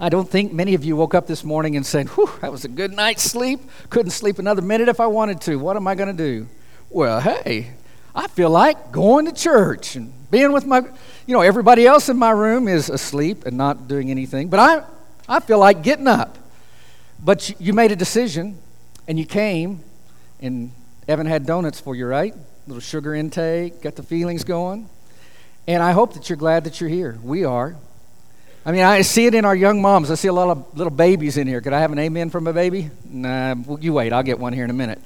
I 0.00 0.08
don't 0.08 0.28
think 0.28 0.52
many 0.52 0.74
of 0.74 0.84
you 0.84 0.96
woke 0.96 1.14
up 1.14 1.26
this 1.26 1.44
morning 1.44 1.76
and 1.76 1.84
said, 1.84 2.08
Whew, 2.08 2.30
that 2.40 2.50
was 2.50 2.64
a 2.64 2.68
good 2.68 2.92
night's 2.92 3.22
sleep. 3.22 3.60
Couldn't 3.90 4.10
sleep 4.10 4.38
another 4.38 4.62
minute 4.62 4.88
if 4.88 5.00
I 5.00 5.06
wanted 5.06 5.40
to. 5.42 5.56
What 5.56 5.76
am 5.76 5.86
I 5.86 5.94
going 5.94 6.16
to 6.16 6.30
do? 6.40 6.48
Well, 6.90 7.20
hey, 7.20 7.74
I 8.14 8.26
feel 8.26 8.50
like 8.50 8.90
going 8.90 9.26
to 9.26 9.32
church 9.32 9.94
and 9.94 10.12
being 10.32 10.50
with 10.50 10.64
my, 10.64 10.78
you 11.26 11.34
know, 11.34 11.42
everybody 11.42 11.86
else 11.86 12.08
in 12.08 12.16
my 12.16 12.30
room 12.30 12.66
is 12.66 12.88
asleep 12.88 13.44
and 13.44 13.56
not 13.56 13.86
doing 13.86 14.10
anything. 14.10 14.48
But 14.48 14.60
I, 14.60 14.82
I 15.28 15.40
feel 15.40 15.58
like 15.58 15.82
getting 15.82 16.08
up. 16.08 16.38
But 17.22 17.60
you 17.60 17.74
made 17.74 17.92
a 17.92 17.96
decision 17.96 18.58
and 19.06 19.18
you 19.18 19.26
came, 19.26 19.84
and 20.40 20.72
Evan 21.06 21.26
had 21.26 21.44
donuts 21.44 21.80
for 21.80 21.94
you, 21.94 22.06
right? 22.06 22.34
Little 22.66 22.80
sugar 22.80 23.14
intake, 23.14 23.82
got 23.82 23.94
the 23.94 24.02
feelings 24.02 24.42
going. 24.42 24.88
And 25.68 25.82
I 25.82 25.92
hope 25.92 26.14
that 26.14 26.30
you're 26.30 26.38
glad 26.38 26.64
that 26.64 26.80
you're 26.80 26.90
here. 26.90 27.18
We 27.22 27.44
are. 27.44 27.76
I 28.64 28.72
mean, 28.72 28.84
I 28.84 29.02
see 29.02 29.26
it 29.26 29.34
in 29.34 29.44
our 29.44 29.54
young 29.54 29.82
moms. 29.82 30.10
I 30.10 30.14
see 30.14 30.28
a 30.28 30.32
lot 30.32 30.48
of 30.48 30.78
little 30.78 30.90
babies 30.90 31.36
in 31.36 31.46
here. 31.46 31.60
Could 31.60 31.74
I 31.74 31.80
have 31.80 31.92
an 31.92 31.98
amen 31.98 32.30
from 32.30 32.46
a 32.46 32.54
baby? 32.54 32.90
Nah, 33.04 33.54
you 33.80 33.92
wait. 33.92 34.14
I'll 34.14 34.22
get 34.22 34.38
one 34.38 34.54
here 34.54 34.64
in 34.64 34.70
a 34.70 34.74
minute. 34.74 35.00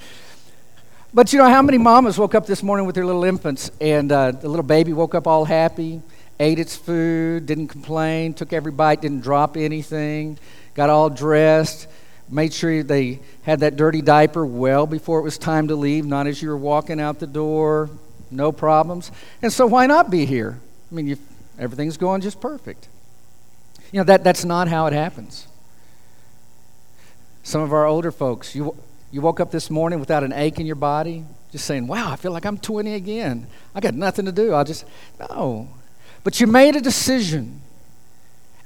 But 1.15 1.33
you 1.33 1.39
know, 1.39 1.49
how 1.49 1.63
many 1.63 1.79
mamas 1.79 2.19
woke 2.19 2.35
up 2.35 2.47
this 2.47 2.63
morning 2.63 2.85
with 2.85 2.95
their 2.95 3.07
little 3.07 3.25
infants, 3.25 3.71
and 3.81 4.11
uh, 4.11 4.33
the 4.33 4.49
little 4.49 4.65
baby 4.65 4.93
woke 4.93 5.15
up 5.15 5.27
all 5.27 5.45
happy, 5.45 6.03
ate 6.41 6.59
its 6.59 6.77
food, 6.77 7.47
didn't 7.47 7.69
complain, 7.69 8.35
took 8.35 8.53
every 8.53 8.73
bite, 8.73 9.01
didn't 9.01 9.21
drop 9.21 9.57
anything, 9.57 10.39
got 10.75 10.91
all 10.91 11.09
dressed, 11.09 11.87
made 12.29 12.53
sure 12.53 12.83
they 12.83 13.21
had 13.43 13.61
that 13.61 13.77
dirty 13.77 14.03
diaper 14.03 14.45
well 14.45 14.87
before 14.87 15.21
it 15.21 15.23
was 15.23 15.39
time 15.39 15.69
to 15.69 15.77
leave, 15.77 16.05
not 16.05 16.27
as 16.27 16.43
you 16.43 16.49
were 16.49 16.57
walking 16.57 17.01
out 17.01 17.19
the 17.21 17.27
door, 17.27 17.89
no 18.31 18.51
problems. 18.51 19.11
And 19.41 19.53
so, 19.53 19.67
why 19.67 19.87
not 19.87 20.11
be 20.11 20.27
here? 20.27 20.59
I 20.91 20.95
mean, 20.95 21.07
you, 21.07 21.19
everything's 21.59 21.97
going 21.97 22.21
just 22.21 22.41
perfect. 22.41 22.89
You 23.93 24.01
know, 24.01 24.05
that, 24.05 24.25
that's 24.25 24.45
not 24.45 24.69
how 24.69 24.87
it 24.87 24.93
happens. 24.93 25.47
Some 27.45 27.63
of 27.63 27.73
our 27.73 27.87
older 27.87 28.11
folks, 28.11 28.57
you, 28.57 28.77
You 29.11 29.21
woke 29.21 29.41
up 29.41 29.51
this 29.51 29.71
morning 29.71 30.01
without 30.01 30.25
an 30.25 30.33
ache 30.33 30.59
in 30.59 30.67
your 30.67 30.77
body, 30.77 31.25
just 31.53 31.65
saying, 31.65 31.87
wow, 31.87 32.11
I 32.11 32.17
feel 32.17 32.33
like 32.33 32.45
I'm 32.45 32.59
20 32.59 32.95
again. 32.95 33.47
I 33.75 33.81
got 33.81 33.95
nothing 33.95 34.25
to 34.25 34.33
do. 34.33 34.53
I'll 34.53 34.65
just, 34.65 34.85
no. 35.21 35.69
But 36.25 36.41
you 36.41 36.47
made 36.47 36.77
a 36.77 36.81
decision 36.81 37.61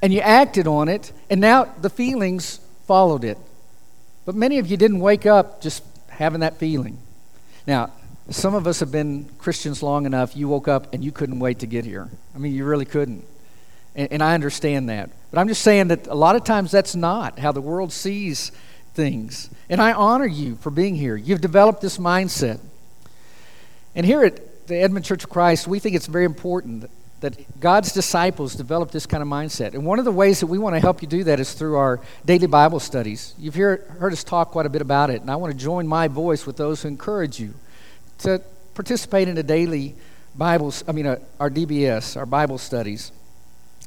and 0.03 0.13
you 0.13 0.21
acted 0.21 0.67
on 0.67 0.89
it, 0.89 1.13
and 1.29 1.41
now 1.41 1.65
the 1.81 1.91
feelings 1.91 2.61
followed 2.87 3.23
it. 3.23 3.37
But 4.25 4.35
many 4.35 4.59
of 4.59 4.67
you 4.67 4.77
didn't 4.77 5.01
wake 5.01 5.27
up 5.27 5.61
just 5.61 5.85
having 6.09 6.41
that 6.41 6.57
feeling. 6.57 6.99
Now, 7.67 7.93
some 8.31 8.55
of 8.55 8.67
us 8.67 8.81
have 8.81 8.93
been 8.93 9.29
Christians 9.39 9.83
long 9.83 10.07
enough, 10.07 10.37
you 10.37 10.49
woke 10.49 10.69
up 10.69 10.93
and 10.95 11.05
you 11.05 11.13
couldn't 11.13 11.39
wait 11.39 11.59
to 11.61 11.67
get 11.67 11.85
here. 11.85 12.09
I 12.35 12.39
mean, 12.39 12.55
you 12.55 12.65
really 12.65 12.85
couldn't. 12.85 13.25
And, 13.95 14.13
and 14.13 14.23
I 14.23 14.35
understand 14.35 14.89
that. 14.89 15.11
But 15.31 15.41
I'm 15.41 15.49
just 15.49 15.63
saying 15.63 15.89
that 15.89 16.07
a 16.07 16.15
lot 16.15 16.37
of 16.37 16.45
times 16.45 16.71
that's 16.71 16.95
not 16.95 17.39
how 17.39 17.53
the 17.53 17.61
world 17.61 17.93
sees 17.93 18.53
things. 18.95 19.51
And 19.69 19.81
I 19.81 19.93
honor 19.93 20.27
you 20.27 20.57
for 20.57 20.71
being 20.71 20.95
here. 20.95 21.17
You've 21.17 21.41
developed 21.41 21.81
this 21.81 21.99
mindset. 21.99 22.61
And 23.95 24.07
here 24.07 24.25
at 24.25 24.67
the 24.67 24.77
Edmond 24.77 25.05
Church 25.05 25.25
of 25.25 25.31
Christ, 25.31 25.67
we 25.67 25.79
think 25.79 25.97
it's 25.97 26.07
very 26.07 26.25
important 26.25 26.83
that, 27.21 27.61
God's 27.61 27.93
disciples 27.93 28.55
develop 28.55 28.91
this 28.91 29.05
kind 29.05 29.23
of 29.23 29.29
mindset. 29.29 29.75
And 29.75 29.85
one 29.85 29.99
of 29.99 30.07
the 30.07 30.13
ways 30.13 30.41
that 30.41 30.47
we 30.47 30.57
want 30.57 30.75
to 30.75 30.81
help 30.81 31.03
you 31.03 31.09
do 31.09 31.25
that 31.25 31.39
is 31.39 31.53
through 31.53 31.77
our 31.77 32.01
daily 32.25 32.47
Bible 32.47 32.81
studies. 32.81 33.35
You've 33.39 33.55
hear, 33.55 33.85
heard 33.99 34.15
us 34.15 34.25
talk 34.25 34.53
quite 34.53 34.65
a 34.65 34.71
bit 34.71 34.81
about 34.81 35.11
it, 35.11 35.21
and 35.21 35.31
I 35.31 35.37
want 35.37 35.53
to 35.53 35.59
join 35.59 35.87
my 35.87 36.09
voice 36.09 36.47
with 36.47 36.57
those 36.57 36.81
who 36.81 36.89
encourage 36.89 37.39
you 37.39 37.53
to 38.21 38.41
participate 38.75 39.29
in 39.29 39.37
a 39.37 39.43
daily 39.43 39.95
Bible, 40.35 40.73
I 40.89 40.93
mean, 40.93 41.07
uh, 41.07 41.19
our 41.39 41.51
DBS, 41.51 42.17
our 42.17 42.25
Bible 42.25 42.57
studies. 42.57 43.13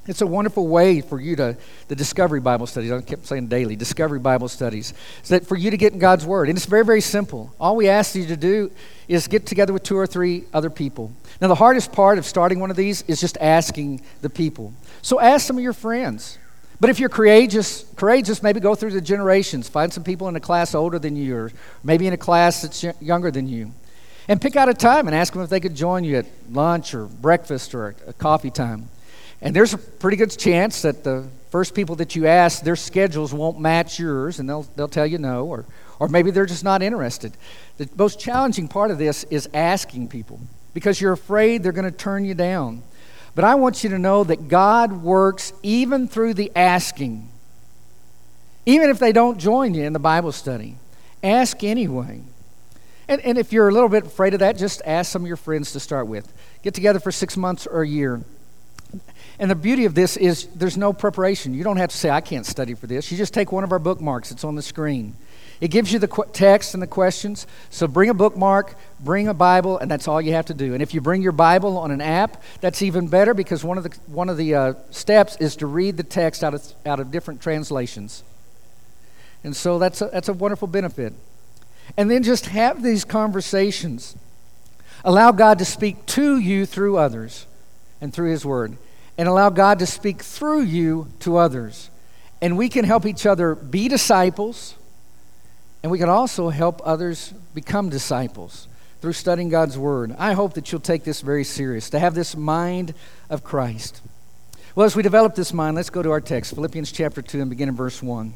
It's 0.05 0.21
a 0.21 0.27
wonderful 0.27 0.67
way 0.67 0.99
for 0.99 1.19
you 1.21 1.37
to, 1.37 1.55
the 1.87 1.95
Discovery 1.95 2.41
Bible 2.41 2.67
studies, 2.67 2.91
I 2.91 2.99
kept 2.99 3.25
saying 3.25 3.47
daily, 3.47 3.77
Discovery 3.77 4.19
Bible 4.19 4.49
studies, 4.49 4.93
so 5.21 5.37
that 5.37 5.47
for 5.47 5.55
you 5.55 5.71
to 5.71 5.77
get 5.77 5.93
in 5.93 5.99
God's 5.99 6.25
Word. 6.25 6.49
And 6.49 6.57
it's 6.57 6.65
very, 6.65 6.83
very 6.83 6.99
simple. 6.99 7.53
All 7.57 7.77
we 7.77 7.87
ask 7.87 8.13
you 8.13 8.27
to 8.27 8.35
do 8.35 8.69
is 9.07 9.29
get 9.29 9.45
together 9.45 9.71
with 9.71 9.83
two 9.83 9.97
or 9.97 10.05
three 10.05 10.43
other 10.53 10.69
people. 10.69 11.13
Now, 11.39 11.47
the 11.47 11.55
hardest 11.55 11.93
part 11.93 12.17
of 12.17 12.25
starting 12.25 12.59
one 12.59 12.69
of 12.69 12.75
these 12.75 13.03
is 13.03 13.21
just 13.21 13.37
asking 13.39 14.01
the 14.21 14.29
people. 14.29 14.73
So 15.01 15.21
ask 15.21 15.47
some 15.47 15.57
of 15.57 15.63
your 15.63 15.73
friends. 15.73 16.37
But 16.81 16.89
if 16.89 16.99
you're 16.99 17.07
courageous, 17.07 17.85
courageous, 17.95 18.43
maybe 18.43 18.59
go 18.59 18.75
through 18.75 18.91
the 18.91 18.99
generations. 18.99 19.69
Find 19.69 19.93
some 19.93 20.03
people 20.03 20.27
in 20.27 20.35
a 20.35 20.41
class 20.41 20.75
older 20.75 20.99
than 20.99 21.15
you, 21.15 21.33
or 21.33 21.51
maybe 21.81 22.07
in 22.07 22.13
a 22.13 22.17
class 22.17 22.61
that's 22.61 22.83
younger 23.01 23.31
than 23.31 23.47
you. 23.47 23.71
And 24.27 24.41
pick 24.41 24.57
out 24.57 24.67
a 24.67 24.73
time 24.73 25.07
and 25.07 25.15
ask 25.15 25.31
them 25.31 25.41
if 25.43 25.49
they 25.49 25.61
could 25.61 25.75
join 25.75 26.03
you 26.03 26.17
at 26.17 26.25
lunch 26.49 26.93
or 26.93 27.05
breakfast 27.05 27.73
or 27.73 27.95
a 28.05 28.11
coffee 28.11 28.51
time. 28.51 28.89
And 29.43 29.53
there's 29.53 29.73
a 29.73 29.77
pretty 29.77 30.15
good 30.15 30.31
chance 30.31 30.83
that 30.83 31.03
the 31.03 31.27
first 31.51 31.75
people 31.75 31.97
that 31.97 32.15
you 32.15 32.25
ask, 32.27 32.63
their 32.63 32.77
schedules 32.77 33.33
won't 33.33 33.59
match 33.59 33.99
yours, 33.99 34.39
and 34.39 34.49
they'll, 34.49 34.63
they'll 34.77 34.87
tell 34.87 35.05
you 35.05 35.17
no, 35.17 35.45
or, 35.45 35.65
or 35.99 36.07
maybe 36.07 36.31
they're 36.31 36.45
just 36.45 36.63
not 36.63 36.81
interested. 36.81 37.33
The 37.77 37.89
most 37.97 38.21
challenging 38.21 38.69
part 38.69 38.89
of 38.89 38.97
this 38.97 39.25
is 39.25 39.49
asking 39.53 40.07
people 40.07 40.39
because 40.73 41.01
you're 41.01 41.11
afraid 41.11 41.61
they're 41.61 41.73
going 41.73 41.91
to 41.91 41.91
turn 41.91 42.23
you 42.23 42.33
down. 42.33 42.83
But 43.35 43.43
I 43.43 43.55
want 43.55 43.83
you 43.83 43.89
to 43.89 43.99
know 43.99 44.23
that 44.23 44.47
God 44.47 44.93
works 45.03 45.51
even 45.61 46.07
through 46.07 46.35
the 46.35 46.49
asking. 46.55 47.27
Even 48.65 48.89
if 48.89 48.97
they 48.97 49.11
don't 49.11 49.39
join 49.39 49.73
you 49.73 49.83
in 49.83 49.91
the 49.91 49.99
Bible 49.99 50.31
study, 50.31 50.77
ask 51.21 51.65
anyway. 51.65 52.21
And, 53.09 53.19
and 53.21 53.37
if 53.37 53.51
you're 53.51 53.67
a 53.67 53.73
little 53.73 53.89
bit 53.89 54.05
afraid 54.05 54.33
of 54.33 54.39
that, 54.39 54.57
just 54.57 54.81
ask 54.85 55.11
some 55.11 55.23
of 55.23 55.27
your 55.27 55.35
friends 55.35 55.73
to 55.73 55.81
start 55.81 56.07
with. 56.07 56.31
Get 56.61 56.73
together 56.73 57.01
for 57.01 57.11
six 57.11 57.35
months 57.35 57.67
or 57.67 57.81
a 57.81 57.87
year 57.87 58.23
and 59.39 59.49
the 59.49 59.55
beauty 59.55 59.85
of 59.85 59.95
this 59.95 60.15
is 60.17 60.47
there's 60.55 60.77
no 60.77 60.93
preparation. 60.93 61.53
You 61.53 61.63
don't 61.63 61.77
have 61.77 61.89
to 61.89 61.97
say, 61.97 62.09
I 62.09 62.21
can't 62.21 62.45
study 62.45 62.75
for 62.75 62.87
this. 62.87 63.11
You 63.11 63.17
just 63.17 63.33
take 63.33 63.51
one 63.51 63.63
of 63.63 63.71
our 63.71 63.79
bookmarks, 63.79 64.31
it's 64.31 64.43
on 64.43 64.55
the 64.55 64.61
screen. 64.61 65.15
It 65.61 65.71
gives 65.71 65.93
you 65.93 65.99
the 65.99 66.09
qu- 66.09 66.25
text 66.33 66.73
and 66.73 66.83
the 66.83 66.87
questions. 66.87 67.47
So 67.69 67.87
bring 67.87 68.09
a 68.09 68.13
bookmark, 68.13 68.75
bring 68.99 69.29
a 69.29 69.33
Bible, 69.33 69.77
and 69.77 69.89
that's 69.89 70.09
all 70.09 70.19
you 70.19 70.33
have 70.33 70.47
to 70.47 70.53
do. 70.53 70.73
And 70.73 70.83
if 70.83 70.93
you 70.93 70.99
bring 70.99 71.21
your 71.21 71.31
Bible 71.31 71.77
on 71.77 71.89
an 71.89 72.01
app, 72.01 72.43
that's 72.59 72.81
even 72.81 73.07
better 73.07 73.33
because 73.33 73.63
one 73.63 73.77
of 73.77 73.85
the, 73.85 73.97
one 74.07 74.29
of 74.29 74.35
the 74.35 74.55
uh, 74.55 74.73
steps 74.91 75.37
is 75.37 75.55
to 75.57 75.67
read 75.67 75.95
the 75.95 76.03
text 76.03 76.43
out 76.43 76.53
of, 76.53 76.65
out 76.85 76.99
of 76.99 77.11
different 77.11 77.41
translations. 77.41 78.23
And 79.43 79.55
so 79.55 79.79
that's 79.79 80.01
a, 80.01 80.09
that's 80.11 80.27
a 80.27 80.33
wonderful 80.33 80.67
benefit. 80.67 81.13
And 81.95 82.11
then 82.11 82.23
just 82.23 82.47
have 82.47 82.83
these 82.83 83.05
conversations. 83.05 84.17
Allow 85.05 85.31
God 85.31 85.59
to 85.59 85.65
speak 85.65 86.05
to 86.07 86.37
you 86.37 86.65
through 86.65 86.97
others 86.97 87.45
and 88.01 88.13
through 88.13 88.31
His 88.31 88.45
Word 88.45 88.77
and 89.17 89.27
allow 89.27 89.49
God 89.49 89.79
to 89.79 89.85
speak 89.85 90.21
through 90.21 90.61
you 90.61 91.07
to 91.19 91.37
others. 91.37 91.89
And 92.41 92.57
we 92.57 92.69
can 92.69 92.85
help 92.85 93.05
each 93.05 93.25
other 93.25 93.55
be 93.55 93.87
disciples, 93.87 94.75
and 95.81 95.91
we 95.91 95.97
can 95.99 96.09
also 96.09 96.49
help 96.49 96.81
others 96.83 97.33
become 97.53 97.89
disciples 97.89 98.67
through 99.01 99.13
studying 99.13 99.49
God's 99.49 99.77
Word. 99.77 100.15
I 100.17 100.33
hope 100.33 100.53
that 100.53 100.71
you'll 100.71 100.81
take 100.81 101.03
this 101.03 101.21
very 101.21 101.43
serious, 101.43 101.89
to 101.91 101.99
have 101.99 102.15
this 102.15 102.35
mind 102.35 102.93
of 103.29 103.43
Christ. 103.43 104.01
Well, 104.75 104.85
as 104.85 104.95
we 104.95 105.03
develop 105.03 105.35
this 105.35 105.53
mind, 105.53 105.75
let's 105.75 105.89
go 105.89 106.01
to 106.01 106.11
our 106.11 106.21
text, 106.21 106.55
Philippians 106.55 106.91
chapter 106.91 107.21
2, 107.21 107.41
and 107.41 107.49
begin 107.49 107.69
in 107.69 107.75
verse 107.75 108.01
1. 108.01 108.33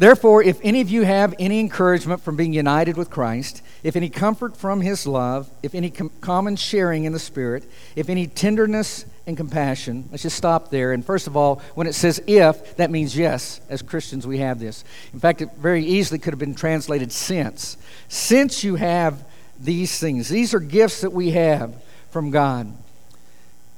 Therefore, 0.00 0.42
if 0.42 0.58
any 0.62 0.80
of 0.80 0.88
you 0.88 1.02
have 1.02 1.34
any 1.38 1.60
encouragement 1.60 2.22
from 2.22 2.34
being 2.34 2.54
united 2.54 2.96
with 2.96 3.10
Christ, 3.10 3.60
if 3.82 3.96
any 3.96 4.08
comfort 4.08 4.56
from 4.56 4.80
his 4.80 5.06
love, 5.06 5.50
if 5.62 5.74
any 5.74 5.90
com- 5.90 6.10
common 6.22 6.56
sharing 6.56 7.04
in 7.04 7.12
the 7.12 7.18
Spirit, 7.18 7.70
if 7.94 8.08
any 8.08 8.26
tenderness 8.26 9.04
and 9.26 9.36
compassion, 9.36 10.08
let's 10.10 10.22
just 10.22 10.38
stop 10.38 10.70
there. 10.70 10.94
And 10.94 11.04
first 11.04 11.26
of 11.26 11.36
all, 11.36 11.56
when 11.74 11.86
it 11.86 11.92
says 11.92 12.18
if, 12.26 12.76
that 12.76 12.90
means 12.90 13.14
yes. 13.14 13.60
As 13.68 13.82
Christians, 13.82 14.26
we 14.26 14.38
have 14.38 14.58
this. 14.58 14.84
In 15.12 15.20
fact, 15.20 15.42
it 15.42 15.50
very 15.58 15.84
easily 15.84 16.18
could 16.18 16.32
have 16.32 16.40
been 16.40 16.54
translated 16.54 17.12
since. 17.12 17.76
Since 18.08 18.64
you 18.64 18.76
have 18.76 19.22
these 19.60 20.00
things, 20.00 20.30
these 20.30 20.54
are 20.54 20.60
gifts 20.60 21.02
that 21.02 21.12
we 21.12 21.32
have 21.32 21.74
from 22.10 22.30
God. 22.30 22.72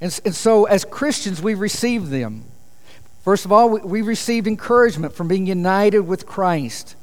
And, 0.00 0.20
and 0.24 0.34
so, 0.36 0.66
as 0.66 0.84
Christians, 0.84 1.42
we 1.42 1.54
receive 1.54 2.10
them. 2.10 2.44
First 3.22 3.44
of 3.44 3.52
all, 3.52 3.70
we 3.70 4.02
received 4.02 4.48
encouragement 4.48 5.14
from 5.14 5.28
being 5.28 5.46
united 5.46 6.00
with 6.00 6.26
Christ. 6.26 6.96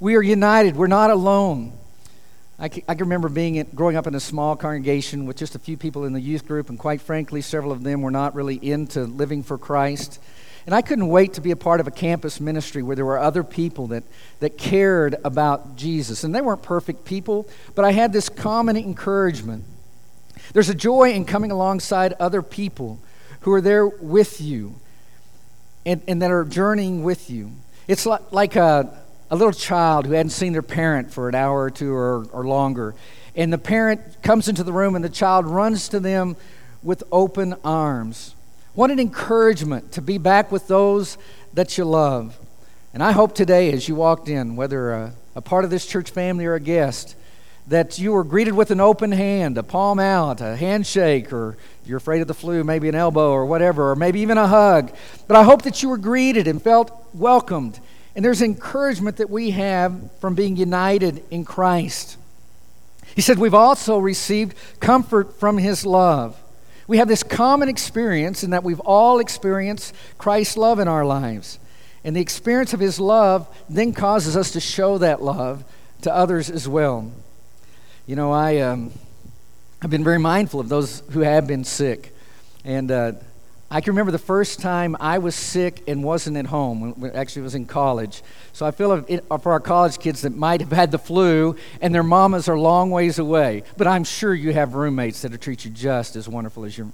We 0.00 0.16
are 0.16 0.22
united, 0.22 0.76
we're 0.76 0.86
not 0.86 1.10
alone. 1.10 1.72
I 2.58 2.68
can, 2.68 2.98
remember 2.98 3.30
being 3.30 3.56
in, 3.56 3.68
growing 3.74 3.96
up 3.96 4.06
in 4.06 4.14
a 4.14 4.20
small 4.20 4.54
congregation 4.54 5.26
with 5.26 5.36
just 5.36 5.54
a 5.54 5.58
few 5.58 5.78
people 5.78 6.04
in 6.04 6.12
the 6.12 6.20
youth 6.20 6.46
group, 6.46 6.68
and 6.68 6.78
quite 6.78 7.00
frankly, 7.00 7.40
several 7.40 7.72
of 7.72 7.82
them 7.82 8.02
were 8.02 8.10
not 8.10 8.34
really 8.34 8.56
into 8.56 9.04
living 9.04 9.42
for 9.42 9.56
Christ. 9.56 10.20
And 10.66 10.74
I 10.74 10.82
couldn't 10.82 11.08
wait 11.08 11.32
to 11.34 11.40
be 11.40 11.50
a 11.50 11.56
part 11.56 11.80
of 11.80 11.86
a 11.86 11.90
campus 11.90 12.38
ministry 12.38 12.82
where 12.82 12.94
there 12.94 13.06
were 13.06 13.18
other 13.18 13.42
people 13.42 13.88
that, 13.88 14.04
that 14.40 14.58
cared 14.58 15.16
about 15.24 15.76
Jesus. 15.76 16.22
And 16.22 16.34
they 16.34 16.40
weren't 16.42 16.62
perfect 16.62 17.04
people, 17.04 17.48
but 17.74 17.84
I 17.84 17.92
had 17.92 18.12
this 18.12 18.28
common 18.28 18.76
encouragement. 18.76 19.64
There's 20.52 20.68
a 20.68 20.74
joy 20.74 21.12
in 21.12 21.24
coming 21.24 21.50
alongside 21.50 22.12
other 22.20 22.42
people 22.42 23.00
who 23.40 23.52
are 23.54 23.60
there 23.62 23.86
with 23.86 24.40
you 24.40 24.74
and, 25.84 26.02
and 26.06 26.22
that 26.22 26.30
are 26.30 26.44
journeying 26.44 27.02
with 27.02 27.30
you. 27.30 27.52
It's 27.88 28.06
like, 28.06 28.32
like 28.32 28.56
a, 28.56 29.02
a 29.30 29.36
little 29.36 29.52
child 29.52 30.06
who 30.06 30.12
hadn't 30.12 30.30
seen 30.30 30.52
their 30.52 30.62
parent 30.62 31.12
for 31.12 31.28
an 31.28 31.34
hour 31.34 31.62
or 31.62 31.70
two 31.70 31.92
or, 31.94 32.26
or 32.32 32.44
longer. 32.46 32.94
And 33.34 33.52
the 33.52 33.58
parent 33.58 34.22
comes 34.22 34.48
into 34.48 34.62
the 34.62 34.72
room 34.72 34.94
and 34.94 35.04
the 35.04 35.08
child 35.08 35.46
runs 35.46 35.88
to 35.88 36.00
them 36.00 36.36
with 36.82 37.02
open 37.10 37.54
arms. 37.64 38.34
What 38.74 38.90
an 38.90 39.00
encouragement 39.00 39.92
to 39.92 40.02
be 40.02 40.18
back 40.18 40.52
with 40.52 40.68
those 40.68 41.18
that 41.54 41.76
you 41.76 41.84
love. 41.84 42.38
And 42.94 43.02
I 43.02 43.12
hope 43.12 43.34
today, 43.34 43.72
as 43.72 43.88
you 43.88 43.94
walked 43.94 44.28
in, 44.28 44.54
whether 44.56 44.92
a, 44.92 45.12
a 45.34 45.40
part 45.40 45.64
of 45.64 45.70
this 45.70 45.86
church 45.86 46.10
family 46.10 46.44
or 46.44 46.54
a 46.54 46.60
guest, 46.60 47.16
that 47.68 47.98
you 47.98 48.12
were 48.12 48.24
greeted 48.24 48.54
with 48.54 48.70
an 48.70 48.80
open 48.80 49.12
hand, 49.12 49.56
a 49.56 49.62
palm 49.62 49.98
out, 50.00 50.40
a 50.40 50.56
handshake, 50.56 51.32
or 51.32 51.56
you're 51.86 51.98
afraid 51.98 52.20
of 52.20 52.28
the 52.28 52.34
flu, 52.34 52.64
maybe 52.64 52.88
an 52.88 52.94
elbow 52.94 53.30
or 53.30 53.46
whatever, 53.46 53.90
or 53.90 53.96
maybe 53.96 54.20
even 54.20 54.38
a 54.38 54.46
hug. 54.46 54.94
But 55.28 55.36
I 55.36 55.44
hope 55.44 55.62
that 55.62 55.82
you 55.82 55.88
were 55.88 55.98
greeted 55.98 56.48
and 56.48 56.60
felt 56.60 56.90
welcomed. 57.14 57.78
And 58.14 58.24
there's 58.24 58.42
encouragement 58.42 59.16
that 59.18 59.30
we 59.30 59.52
have 59.52 60.10
from 60.20 60.34
being 60.34 60.56
united 60.56 61.24
in 61.30 61.44
Christ. 61.44 62.16
He 63.14 63.22
said, 63.22 63.38
We've 63.38 63.54
also 63.54 63.98
received 63.98 64.56
comfort 64.80 65.38
from 65.38 65.58
His 65.58 65.86
love. 65.86 66.38
We 66.88 66.98
have 66.98 67.08
this 67.08 67.22
common 67.22 67.68
experience 67.68 68.42
in 68.42 68.50
that 68.50 68.64
we've 68.64 68.80
all 68.80 69.20
experienced 69.20 69.94
Christ's 70.18 70.56
love 70.56 70.78
in 70.78 70.88
our 70.88 71.04
lives. 71.04 71.58
And 72.04 72.16
the 72.16 72.20
experience 72.20 72.74
of 72.74 72.80
His 72.80 72.98
love 72.98 73.46
then 73.68 73.92
causes 73.92 74.36
us 74.36 74.50
to 74.52 74.60
show 74.60 74.98
that 74.98 75.22
love 75.22 75.64
to 76.02 76.14
others 76.14 76.50
as 76.50 76.68
well. 76.68 77.12
You 78.04 78.16
know, 78.16 78.32
I, 78.32 78.58
um, 78.58 78.90
I've 79.80 79.90
been 79.90 80.02
very 80.02 80.18
mindful 80.18 80.58
of 80.58 80.68
those 80.68 81.04
who 81.12 81.20
have 81.20 81.46
been 81.46 81.62
sick. 81.62 82.12
And 82.64 82.90
uh, 82.90 83.12
I 83.70 83.80
can 83.80 83.92
remember 83.92 84.10
the 84.10 84.18
first 84.18 84.58
time 84.58 84.96
I 84.98 85.18
was 85.18 85.36
sick 85.36 85.84
and 85.86 86.02
wasn't 86.02 86.36
at 86.36 86.46
home. 86.46 87.12
Actually, 87.14 87.42
was 87.42 87.54
in 87.54 87.64
college. 87.64 88.24
So 88.52 88.66
I 88.66 88.72
feel 88.72 89.02
for 89.38 89.52
our 89.52 89.60
college 89.60 90.00
kids 90.00 90.22
that 90.22 90.36
might 90.36 90.60
have 90.60 90.72
had 90.72 90.90
the 90.90 90.98
flu 90.98 91.54
and 91.80 91.94
their 91.94 92.02
mamas 92.02 92.48
are 92.48 92.58
long 92.58 92.90
ways 92.90 93.20
away. 93.20 93.62
But 93.76 93.86
I'm 93.86 94.02
sure 94.02 94.34
you 94.34 94.52
have 94.52 94.74
roommates 94.74 95.22
that'll 95.22 95.38
treat 95.38 95.64
you 95.64 95.70
just 95.70 96.16
as 96.16 96.28
wonderful 96.28 96.64
as 96.64 96.76
your. 96.76 96.88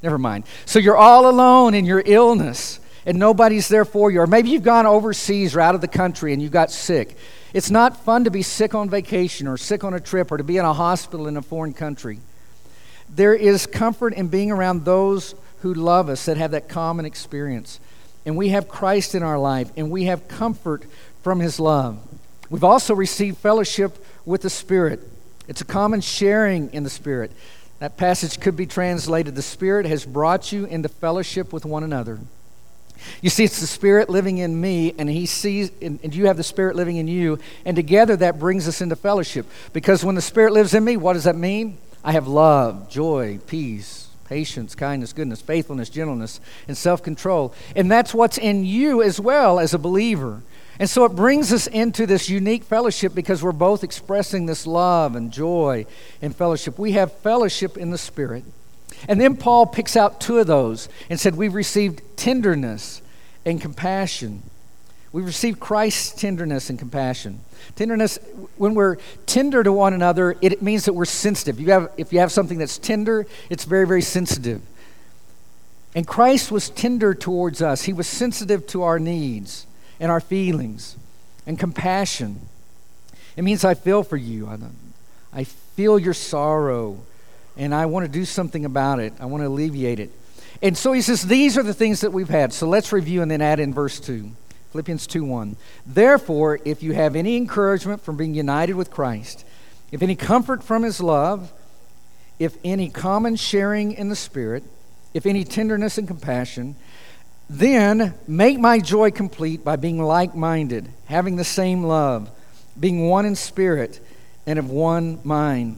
Never 0.00 0.18
mind. 0.18 0.44
So 0.64 0.78
you're 0.78 0.96
all 0.96 1.28
alone 1.28 1.74
in 1.74 1.84
your 1.86 2.04
illness. 2.06 2.78
and 3.04 3.18
nobody's 3.18 3.66
there 3.66 3.84
for 3.84 4.12
you. 4.12 4.20
Or 4.20 4.28
maybe 4.28 4.50
you've 4.50 4.62
gone 4.62 4.86
overseas 4.86 5.56
or 5.56 5.60
out 5.60 5.74
of 5.74 5.80
the 5.80 5.88
country 5.88 6.32
and 6.32 6.40
you 6.40 6.48
got 6.48 6.70
sick. 6.70 7.16
It's 7.52 7.70
not 7.70 8.04
fun 8.04 8.24
to 8.24 8.30
be 8.30 8.42
sick 8.42 8.74
on 8.74 8.88
vacation 8.88 9.46
or 9.46 9.56
sick 9.56 9.84
on 9.84 9.92
a 9.94 10.00
trip 10.00 10.32
or 10.32 10.38
to 10.38 10.44
be 10.44 10.56
in 10.56 10.64
a 10.64 10.72
hospital 10.72 11.26
in 11.26 11.36
a 11.36 11.42
foreign 11.42 11.74
country. 11.74 12.20
There 13.08 13.34
is 13.34 13.66
comfort 13.66 14.14
in 14.14 14.28
being 14.28 14.50
around 14.50 14.84
those 14.84 15.34
who 15.60 15.74
love 15.74 16.08
us 16.08 16.24
that 16.24 16.38
have 16.38 16.52
that 16.52 16.68
common 16.68 17.04
experience. 17.04 17.78
And 18.24 18.36
we 18.36 18.50
have 18.50 18.68
Christ 18.68 19.14
in 19.14 19.22
our 19.22 19.38
life, 19.38 19.70
and 19.76 19.90
we 19.90 20.04
have 20.04 20.28
comfort 20.28 20.84
from 21.22 21.40
his 21.40 21.60
love. 21.60 21.98
We've 22.48 22.64
also 22.64 22.94
received 22.94 23.38
fellowship 23.38 24.04
with 24.24 24.42
the 24.42 24.50
Spirit. 24.50 25.00
It's 25.48 25.60
a 25.60 25.64
common 25.64 26.00
sharing 26.00 26.72
in 26.72 26.84
the 26.84 26.90
Spirit. 26.90 27.32
That 27.80 27.96
passage 27.96 28.40
could 28.40 28.56
be 28.56 28.66
translated 28.66 29.34
The 29.34 29.42
Spirit 29.42 29.86
has 29.86 30.06
brought 30.06 30.52
you 30.52 30.64
into 30.66 30.88
fellowship 30.88 31.52
with 31.52 31.64
one 31.64 31.82
another. 31.82 32.20
You 33.20 33.30
see, 33.30 33.44
it's 33.44 33.60
the 33.60 33.66
Spirit 33.66 34.08
living 34.08 34.38
in 34.38 34.60
me, 34.60 34.94
and 34.98 35.08
He 35.08 35.26
sees, 35.26 35.70
and 35.80 36.14
you 36.14 36.26
have 36.26 36.36
the 36.36 36.42
Spirit 36.42 36.76
living 36.76 36.96
in 36.96 37.08
you, 37.08 37.38
and 37.64 37.76
together 37.76 38.16
that 38.16 38.38
brings 38.38 38.68
us 38.68 38.80
into 38.80 38.96
fellowship. 38.96 39.46
Because 39.72 40.04
when 40.04 40.14
the 40.14 40.22
Spirit 40.22 40.52
lives 40.52 40.74
in 40.74 40.84
me, 40.84 40.96
what 40.96 41.14
does 41.14 41.24
that 41.24 41.36
mean? 41.36 41.78
I 42.04 42.12
have 42.12 42.26
love, 42.26 42.88
joy, 42.88 43.38
peace, 43.46 44.08
patience, 44.24 44.74
kindness, 44.74 45.12
goodness, 45.12 45.40
faithfulness, 45.40 45.88
gentleness, 45.88 46.40
and 46.66 46.76
self 46.76 47.02
control. 47.02 47.54
And 47.76 47.90
that's 47.90 48.14
what's 48.14 48.38
in 48.38 48.64
you 48.64 49.02
as 49.02 49.20
well 49.20 49.60
as 49.60 49.74
a 49.74 49.78
believer. 49.78 50.42
And 50.78 50.88
so 50.88 51.04
it 51.04 51.14
brings 51.14 51.52
us 51.52 51.66
into 51.66 52.06
this 52.06 52.28
unique 52.28 52.64
fellowship 52.64 53.14
because 53.14 53.42
we're 53.42 53.52
both 53.52 53.84
expressing 53.84 54.46
this 54.46 54.66
love 54.66 55.14
and 55.14 55.30
joy 55.30 55.86
and 56.20 56.34
fellowship. 56.34 56.78
We 56.78 56.92
have 56.92 57.12
fellowship 57.18 57.76
in 57.76 57.90
the 57.90 57.98
Spirit. 57.98 58.44
And 59.08 59.20
then 59.20 59.36
Paul 59.36 59.66
picks 59.66 59.96
out 59.96 60.20
two 60.20 60.38
of 60.38 60.46
those 60.46 60.88
and 61.10 61.18
said, 61.18 61.34
We've 61.36 61.54
received 61.54 62.02
tenderness 62.16 63.02
and 63.44 63.60
compassion. 63.60 64.42
We've 65.12 65.26
received 65.26 65.60
Christ's 65.60 66.18
tenderness 66.18 66.70
and 66.70 66.78
compassion. 66.78 67.40
Tenderness, 67.76 68.18
when 68.56 68.74
we're 68.74 68.96
tender 69.26 69.62
to 69.62 69.72
one 69.72 69.92
another, 69.92 70.36
it 70.40 70.62
means 70.62 70.86
that 70.86 70.94
we're 70.94 71.04
sensitive. 71.04 71.60
You 71.60 71.70
have, 71.72 71.92
if 71.96 72.12
you 72.12 72.18
have 72.20 72.32
something 72.32 72.58
that's 72.58 72.78
tender, 72.78 73.26
it's 73.50 73.64
very, 73.64 73.86
very 73.86 74.02
sensitive. 74.02 74.62
And 75.94 76.06
Christ 76.06 76.50
was 76.50 76.70
tender 76.70 77.14
towards 77.14 77.60
us, 77.60 77.82
He 77.82 77.92
was 77.92 78.06
sensitive 78.06 78.66
to 78.68 78.82
our 78.82 78.98
needs 78.98 79.66
and 80.00 80.10
our 80.10 80.20
feelings 80.20 80.96
and 81.46 81.58
compassion. 81.58 82.40
It 83.36 83.42
means 83.42 83.64
I 83.64 83.74
feel 83.74 84.02
for 84.02 84.16
you. 84.16 84.46
I, 84.46 84.58
I 85.32 85.44
feel 85.44 85.98
your 85.98 86.14
sorrow 86.14 87.00
and 87.56 87.74
I 87.74 87.86
want 87.86 88.04
to 88.04 88.10
do 88.10 88.24
something 88.24 88.64
about 88.64 89.00
it. 89.00 89.12
I 89.20 89.26
want 89.26 89.42
to 89.42 89.48
alleviate 89.48 90.00
it. 90.00 90.10
And 90.62 90.76
so 90.76 90.92
he 90.92 91.02
says, 91.02 91.22
These 91.22 91.58
are 91.58 91.62
the 91.62 91.74
things 91.74 92.00
that 92.00 92.12
we've 92.12 92.28
had. 92.28 92.52
So 92.52 92.68
let's 92.68 92.92
review 92.92 93.22
and 93.22 93.30
then 93.30 93.42
add 93.42 93.60
in 93.60 93.74
verse 93.74 93.98
2. 94.00 94.30
Philippians 94.70 95.06
2 95.06 95.24
1. 95.24 95.56
Therefore, 95.86 96.58
if 96.64 96.82
you 96.82 96.92
have 96.92 97.14
any 97.14 97.36
encouragement 97.36 98.00
from 98.00 98.16
being 98.16 98.34
united 98.34 98.74
with 98.74 98.90
Christ, 98.90 99.44
if 99.90 100.02
any 100.02 100.16
comfort 100.16 100.62
from 100.64 100.82
his 100.82 101.00
love, 101.00 101.52
if 102.38 102.56
any 102.64 102.88
common 102.88 103.36
sharing 103.36 103.92
in 103.92 104.08
the 104.08 104.16
Spirit, 104.16 104.64
if 105.12 105.26
any 105.26 105.44
tenderness 105.44 105.98
and 105.98 106.08
compassion, 106.08 106.74
then 107.50 108.14
make 108.26 108.58
my 108.58 108.78
joy 108.78 109.10
complete 109.10 109.62
by 109.62 109.76
being 109.76 110.02
like 110.02 110.34
minded, 110.34 110.88
having 111.06 111.36
the 111.36 111.44
same 111.44 111.84
love, 111.84 112.30
being 112.78 113.08
one 113.08 113.26
in 113.26 113.36
spirit, 113.36 114.00
and 114.46 114.58
of 114.58 114.70
one 114.70 115.20
mind. 115.22 115.76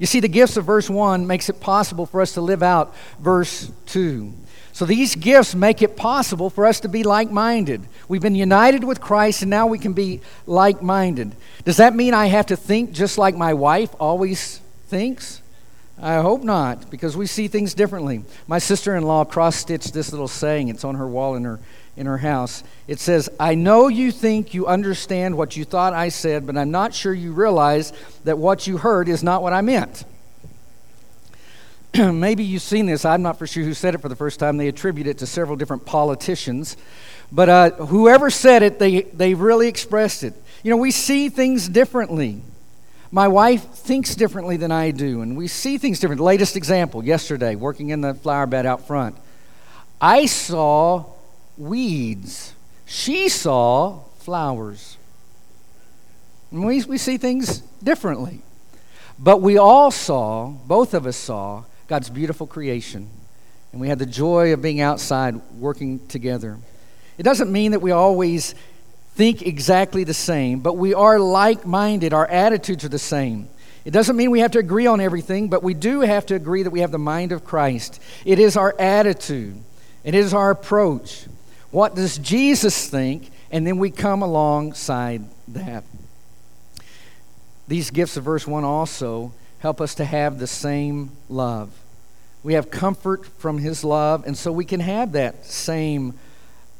You 0.00 0.06
see, 0.06 0.18
the 0.18 0.28
gifts 0.28 0.56
of 0.56 0.64
verse 0.64 0.88
1 0.88 1.26
makes 1.26 1.50
it 1.50 1.60
possible 1.60 2.06
for 2.06 2.22
us 2.22 2.32
to 2.32 2.40
live 2.40 2.62
out 2.62 2.96
verse 3.20 3.70
2. 3.86 4.32
So 4.72 4.86
these 4.86 5.14
gifts 5.14 5.54
make 5.54 5.82
it 5.82 5.94
possible 5.94 6.48
for 6.48 6.64
us 6.64 6.80
to 6.80 6.88
be 6.88 7.02
like 7.02 7.30
minded. 7.30 7.82
We've 8.08 8.22
been 8.22 8.34
united 8.34 8.82
with 8.82 9.00
Christ, 9.00 9.42
and 9.42 9.50
now 9.50 9.66
we 9.66 9.78
can 9.78 9.92
be 9.92 10.22
like 10.46 10.80
minded. 10.80 11.36
Does 11.66 11.76
that 11.76 11.94
mean 11.94 12.14
I 12.14 12.26
have 12.26 12.46
to 12.46 12.56
think 12.56 12.92
just 12.92 13.18
like 13.18 13.36
my 13.36 13.52
wife 13.52 13.94
always 14.00 14.62
thinks? 14.86 15.42
I 16.00 16.14
hope 16.14 16.44
not, 16.44 16.90
because 16.90 17.14
we 17.14 17.26
see 17.26 17.46
things 17.46 17.74
differently. 17.74 18.24
My 18.46 18.58
sister 18.58 18.96
in 18.96 19.02
law 19.02 19.24
cross 19.26 19.56
stitched 19.56 19.92
this 19.92 20.12
little 20.12 20.28
saying, 20.28 20.68
it's 20.68 20.84
on 20.84 20.94
her 20.94 21.06
wall 21.06 21.34
in 21.34 21.44
her, 21.44 21.60
in 21.96 22.06
her 22.06 22.18
house. 22.18 22.62
It 22.86 23.00
says, 23.00 23.28
I 23.38 23.54
know 23.54 23.88
you 23.88 24.12
think 24.12 24.54
you 24.54 24.66
understand 24.66 25.36
what 25.36 25.56
you 25.56 25.64
thought 25.64 25.92
I 25.92 26.08
said, 26.08 26.46
but 26.46 26.56
I'm 26.56 26.70
not 26.70 26.94
sure 26.94 27.12
you 27.12 27.32
realize 27.32 27.92
that 28.24 28.38
what 28.38 28.66
you 28.66 28.78
heard 28.78 29.08
is 29.08 29.22
not 29.22 29.42
what 29.42 29.52
I 29.52 29.60
meant. 29.60 30.04
Maybe 31.96 32.44
you've 32.44 32.62
seen 32.62 32.86
this. 32.86 33.04
I'm 33.04 33.22
not 33.22 33.38
for 33.38 33.46
sure 33.46 33.64
who 33.64 33.74
said 33.74 33.94
it 33.94 33.98
for 33.98 34.08
the 34.08 34.16
first 34.16 34.38
time. 34.38 34.56
They 34.56 34.68
attribute 34.68 35.06
it 35.06 35.18
to 35.18 35.26
several 35.26 35.56
different 35.56 35.84
politicians. 35.84 36.76
But 37.32 37.48
uh, 37.48 37.70
whoever 37.72 38.30
said 38.30 38.62
it, 38.62 38.78
they, 38.78 39.02
they 39.02 39.34
really 39.34 39.68
expressed 39.68 40.22
it. 40.22 40.34
You 40.62 40.70
know, 40.70 40.76
we 40.76 40.90
see 40.90 41.28
things 41.28 41.68
differently. 41.68 42.42
My 43.12 43.26
wife 43.26 43.64
thinks 43.70 44.14
differently 44.14 44.56
than 44.56 44.70
I 44.70 44.92
do, 44.92 45.20
and 45.20 45.36
we 45.36 45.48
see 45.48 45.78
things 45.78 45.98
different. 45.98 46.20
Latest 46.20 46.56
example 46.56 47.04
yesterday, 47.04 47.56
working 47.56 47.90
in 47.90 48.02
the 48.02 48.14
flower 48.14 48.46
bed 48.46 48.66
out 48.66 48.86
front. 48.86 49.16
I 50.00 50.26
saw 50.26 51.06
weeds, 51.60 52.54
she 52.86 53.28
saw 53.28 54.00
flowers. 54.18 54.96
And 56.50 56.64
we, 56.64 56.82
we 56.84 56.98
see 56.98 57.16
things 57.16 57.60
differently. 57.82 58.42
But 59.18 59.42
we 59.42 59.58
all 59.58 59.90
saw, 59.90 60.48
both 60.48 60.94
of 60.94 61.06
us 61.06 61.16
saw, 61.16 61.64
God's 61.86 62.10
beautiful 62.10 62.46
creation. 62.46 63.08
And 63.72 63.80
we 63.80 63.88
had 63.88 63.98
the 63.98 64.06
joy 64.06 64.52
of 64.52 64.62
being 64.62 64.80
outside 64.80 65.36
working 65.58 66.06
together. 66.08 66.58
It 67.18 67.22
doesn't 67.22 67.52
mean 67.52 67.72
that 67.72 67.80
we 67.80 67.90
always 67.90 68.54
think 69.14 69.42
exactly 69.42 70.04
the 70.04 70.14
same, 70.14 70.60
but 70.60 70.74
we 70.76 70.94
are 70.94 71.18
like 71.18 71.66
minded. 71.66 72.14
Our 72.14 72.26
attitudes 72.26 72.84
are 72.84 72.88
the 72.88 72.98
same. 72.98 73.48
It 73.84 73.90
doesn't 73.90 74.16
mean 74.16 74.30
we 74.30 74.40
have 74.40 74.52
to 74.52 74.58
agree 74.58 74.86
on 74.86 75.00
everything, 75.00 75.48
but 75.48 75.62
we 75.62 75.74
do 75.74 76.00
have 76.00 76.26
to 76.26 76.34
agree 76.34 76.62
that 76.62 76.70
we 76.70 76.80
have 76.80 76.90
the 76.90 76.98
mind 76.98 77.32
of 77.32 77.44
Christ. 77.44 78.00
It 78.24 78.38
is 78.38 78.56
our 78.56 78.74
attitude, 78.78 79.62
it 80.04 80.14
is 80.14 80.32
our 80.32 80.50
approach. 80.50 81.26
What 81.70 81.94
does 81.94 82.18
Jesus 82.18 82.88
think? 82.88 83.30
And 83.50 83.66
then 83.66 83.78
we 83.78 83.90
come 83.90 84.22
alongside 84.22 85.22
that. 85.48 85.84
These 87.68 87.90
gifts 87.90 88.16
of 88.16 88.24
verse 88.24 88.46
1 88.46 88.64
also 88.64 89.32
help 89.60 89.80
us 89.80 89.94
to 89.96 90.04
have 90.04 90.38
the 90.38 90.46
same 90.46 91.10
love. 91.28 91.70
We 92.42 92.54
have 92.54 92.70
comfort 92.70 93.26
from 93.26 93.58
His 93.58 93.84
love, 93.84 94.26
and 94.26 94.36
so 94.36 94.50
we 94.50 94.64
can 94.64 94.80
have 94.80 95.12
that 95.12 95.44
same 95.44 96.18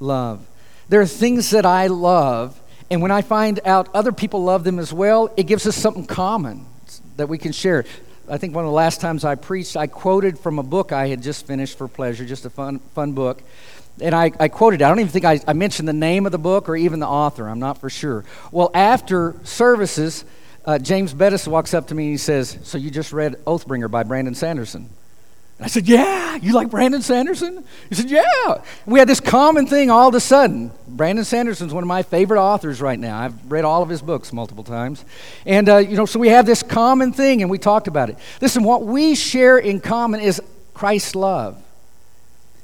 love. 0.00 0.46
There 0.88 1.00
are 1.00 1.06
things 1.06 1.50
that 1.50 1.66
I 1.66 1.86
love, 1.88 2.58
and 2.90 3.02
when 3.02 3.10
I 3.10 3.22
find 3.22 3.60
out 3.64 3.88
other 3.94 4.10
people 4.10 4.42
love 4.42 4.64
them 4.64 4.78
as 4.78 4.92
well, 4.92 5.32
it 5.36 5.44
gives 5.44 5.66
us 5.66 5.76
something 5.76 6.06
common 6.06 6.66
that 7.16 7.28
we 7.28 7.38
can 7.38 7.52
share. 7.52 7.84
I 8.28 8.38
think 8.38 8.54
one 8.54 8.64
of 8.64 8.68
the 8.70 8.74
last 8.74 9.00
times 9.00 9.24
I 9.24 9.34
preached, 9.34 9.76
I 9.76 9.86
quoted 9.86 10.38
from 10.38 10.58
a 10.58 10.62
book 10.62 10.92
I 10.92 11.08
had 11.08 11.22
just 11.22 11.46
finished 11.46 11.76
for 11.76 11.88
pleasure, 11.88 12.24
just 12.24 12.46
a 12.46 12.50
fun, 12.50 12.78
fun 12.94 13.12
book. 13.12 13.42
And 14.00 14.14
I, 14.14 14.32
I 14.40 14.48
quoted, 14.48 14.82
I 14.82 14.88
don't 14.88 15.00
even 15.00 15.12
think 15.12 15.24
I, 15.24 15.40
I 15.46 15.52
mentioned 15.52 15.86
the 15.88 15.92
name 15.92 16.26
of 16.26 16.32
the 16.32 16.38
book 16.38 16.68
or 16.68 16.76
even 16.76 17.00
the 17.00 17.06
author, 17.06 17.48
I'm 17.48 17.58
not 17.58 17.78
for 17.78 17.90
sure. 17.90 18.24
Well, 18.50 18.70
after 18.74 19.34
services, 19.44 20.24
uh, 20.64 20.78
James 20.78 21.12
Bettis 21.12 21.46
walks 21.46 21.74
up 21.74 21.88
to 21.88 21.94
me 21.94 22.04
and 22.04 22.12
he 22.12 22.16
says, 22.16 22.58
So 22.62 22.78
you 22.78 22.90
just 22.90 23.12
read 23.12 23.36
Oathbringer 23.44 23.90
by 23.90 24.02
Brandon 24.02 24.34
Sanderson? 24.34 24.88
And 25.58 25.64
I 25.64 25.68
said, 25.68 25.88
Yeah, 25.88 26.36
you 26.36 26.54
like 26.54 26.70
Brandon 26.70 27.02
Sanderson? 27.02 27.64
He 27.88 27.94
said, 27.94 28.10
Yeah. 28.10 28.62
We 28.86 28.98
had 28.98 29.08
this 29.08 29.20
common 29.20 29.66
thing 29.66 29.90
all 29.90 30.08
of 30.08 30.14
a 30.14 30.20
sudden. 30.20 30.70
Brandon 30.88 31.24
Sanderson's 31.24 31.74
one 31.74 31.82
of 31.82 31.88
my 31.88 32.02
favorite 32.02 32.40
authors 32.40 32.80
right 32.80 32.98
now. 32.98 33.18
I've 33.18 33.50
read 33.50 33.64
all 33.64 33.82
of 33.82 33.88
his 33.88 34.00
books 34.00 34.32
multiple 34.32 34.64
times. 34.64 35.04
And, 35.44 35.68
uh, 35.68 35.76
you 35.78 35.96
know, 35.96 36.06
so 36.06 36.18
we 36.18 36.28
have 36.28 36.46
this 36.46 36.62
common 36.62 37.12
thing 37.12 37.42
and 37.42 37.50
we 37.50 37.58
talked 37.58 37.88
about 37.88 38.08
it. 38.08 38.16
Listen, 38.40 38.62
what 38.62 38.84
we 38.84 39.14
share 39.14 39.58
in 39.58 39.80
common 39.80 40.20
is 40.20 40.40
Christ's 40.72 41.14
love. 41.14 41.62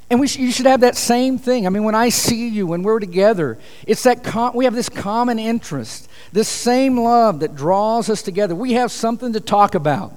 And 0.09 0.21
we 0.21 0.29
sh- 0.29 0.39
you 0.39 0.53
should 0.53 0.67
have 0.67 0.81
that 0.81 0.97
same 0.97 1.39
thing. 1.39 1.67
I 1.67 1.71
mean, 1.71 1.83
when 1.83 1.95
I 1.95 2.11
see 2.11 2.49
you, 2.49 2.67
when 2.67 2.83
we're 2.83 3.01
together, 3.01 3.59
it's 3.87 4.05
that 4.05 4.23
com- 4.23 4.55
we 4.55 4.65
have 4.65 4.75
this 4.75 4.89
common 4.89 5.39
interest, 5.39 6.09
this 6.33 6.49
same 6.49 6.99
love 6.99 7.41
that 7.41 7.57
draws 7.57 8.09
us 8.09 8.23
together. 8.23 8.55
We 8.55 8.75
have 8.75 8.93
something 8.93 9.33
to 9.33 9.41
talk 9.41 9.75
about. 9.75 10.13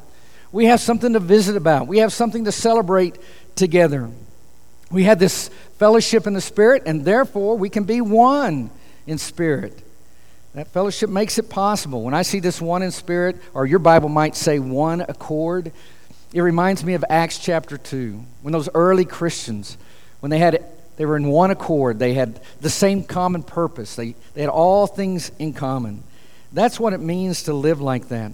We 0.52 0.66
have 0.66 0.80
something 0.80 1.14
to 1.14 1.20
visit 1.20 1.56
about. 1.56 1.88
We 1.88 2.00
have 2.00 2.14
something 2.14 2.46
to 2.46 2.52
celebrate 2.52 3.18
together. 3.56 4.10
We 4.92 5.04
have 5.04 5.20
this 5.20 5.50
fellowship 5.78 6.28
in 6.28 6.34
the 6.34 6.42
Spirit, 6.42 6.84
and 6.86 7.06
therefore 7.06 7.58
we 7.58 7.70
can 7.70 7.84
be 7.84 8.02
one 8.02 8.70
in 9.06 9.18
spirit. 9.18 9.84
That 10.54 10.68
fellowship 10.68 11.10
makes 11.10 11.38
it 11.38 11.50
possible. 11.50 12.04
When 12.04 12.14
I 12.14 12.24
see 12.24 12.40
this 12.40 12.60
one 12.62 12.82
in 12.82 12.92
spirit, 12.92 13.38
or 13.54 13.66
your 13.66 13.80
Bible 13.80 14.10
might 14.10 14.36
say 14.36 14.60
one 14.60 15.02
accord, 15.02 15.72
it 16.34 16.42
reminds 16.42 16.84
me 16.84 16.94
of 16.94 17.04
Acts 17.10 17.40
chapter 17.40 17.78
2, 17.78 18.24
when 18.42 18.52
those 18.52 18.70
early 18.74 19.06
Christians, 19.06 19.78
when 20.20 20.30
they 20.30 20.40
had 20.40 20.64
they 20.98 21.06
were 21.06 21.16
in 21.16 21.28
one 21.28 21.50
accord, 21.50 21.98
they 21.98 22.14
had 22.14 22.42
the 22.60 22.70
same 22.70 23.04
common 23.06 23.42
purpose. 23.42 23.96
They, 23.96 24.16
they 24.34 24.42
had 24.42 24.50
all 24.50 24.86
things 24.86 25.32
in 25.40 25.54
common. 25.54 26.04
That's 26.52 26.78
what 26.78 26.92
it 26.92 27.00
means 27.00 27.44
to 27.44 27.54
live 27.54 27.80
like 27.80 28.10
that 28.10 28.34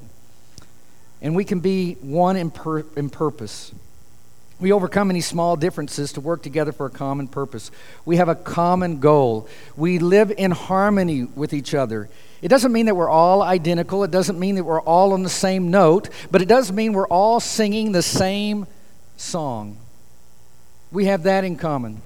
and 1.26 1.36
we 1.36 1.44
can 1.44 1.60
be 1.60 1.94
one 2.02 2.36
in, 2.36 2.52
pur- 2.52 2.86
in 2.96 3.10
purpose. 3.10 3.72
We 4.60 4.72
overcome 4.72 5.10
any 5.10 5.22
small 5.22 5.58
differences 5.58 6.14
to 6.14 6.22
work 6.22 6.42
together 6.42 6.72
for 6.72 6.86
a 6.86 6.90
common 6.90 7.28
purpose. 7.28 7.72
We 8.06 8.18
have 8.18 8.30
a 8.30 8.36
common 8.36 9.00
goal. 9.00 9.50
We 9.76 10.00
live 10.00 10.32
in 10.32 10.52
harmony 10.52 11.26
with 11.26 11.54
each 11.54 11.74
other. 11.74 12.10
It 12.42 12.48
doesn't 12.48 12.72
mean 12.72 12.86
that 12.86 12.96
we're 12.96 13.10
all 13.10 13.42
identical. 13.42 14.04
It 14.06 14.12
doesn't 14.12 14.40
mean 14.40 14.56
that 14.56 14.64
we're 14.64 14.82
all 14.82 15.12
on 15.12 15.24
the 15.24 15.30
same 15.30 15.72
note, 15.72 16.10
but 16.32 16.42
it 16.42 16.48
does 16.48 16.72
mean 16.72 16.94
we're 16.94 17.08
all 17.08 17.42
singing 17.42 17.92
the 17.92 18.02
same 18.02 18.66
song. 19.18 19.78
We 20.92 21.06
have 21.06 21.24
that 21.24 21.44
in 21.44 21.58
common. 21.58 22.02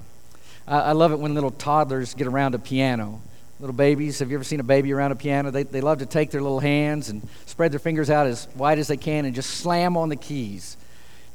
I 0.67 0.93
love 0.93 1.11
it 1.11 1.19
when 1.19 1.35
little 1.35 1.51
toddlers 1.51 2.15
get 2.15 2.25
around 2.25 2.55
a 2.55 2.59
piano. 2.59 3.21
Little 3.59 3.75
babies, 3.75 4.19
have 4.19 4.31
you 4.31 4.37
ever 4.37 4.43
seen 4.43 4.59
a 4.59 4.63
baby 4.63 4.93
around 4.93 5.11
a 5.11 5.15
piano? 5.15 5.51
They, 5.51 5.63
they 5.63 5.81
love 5.81 5.99
to 5.99 6.05
take 6.05 6.31
their 6.31 6.41
little 6.41 6.59
hands 6.59 7.09
and 7.09 7.27
spread 7.45 7.71
their 7.71 7.79
fingers 7.79 8.09
out 8.09 8.25
as 8.25 8.47
wide 8.55 8.79
as 8.79 8.87
they 8.87 8.97
can 8.97 9.25
and 9.25 9.35
just 9.35 9.49
slam 9.49 9.97
on 9.97 10.09
the 10.09 10.15
keys 10.15 10.77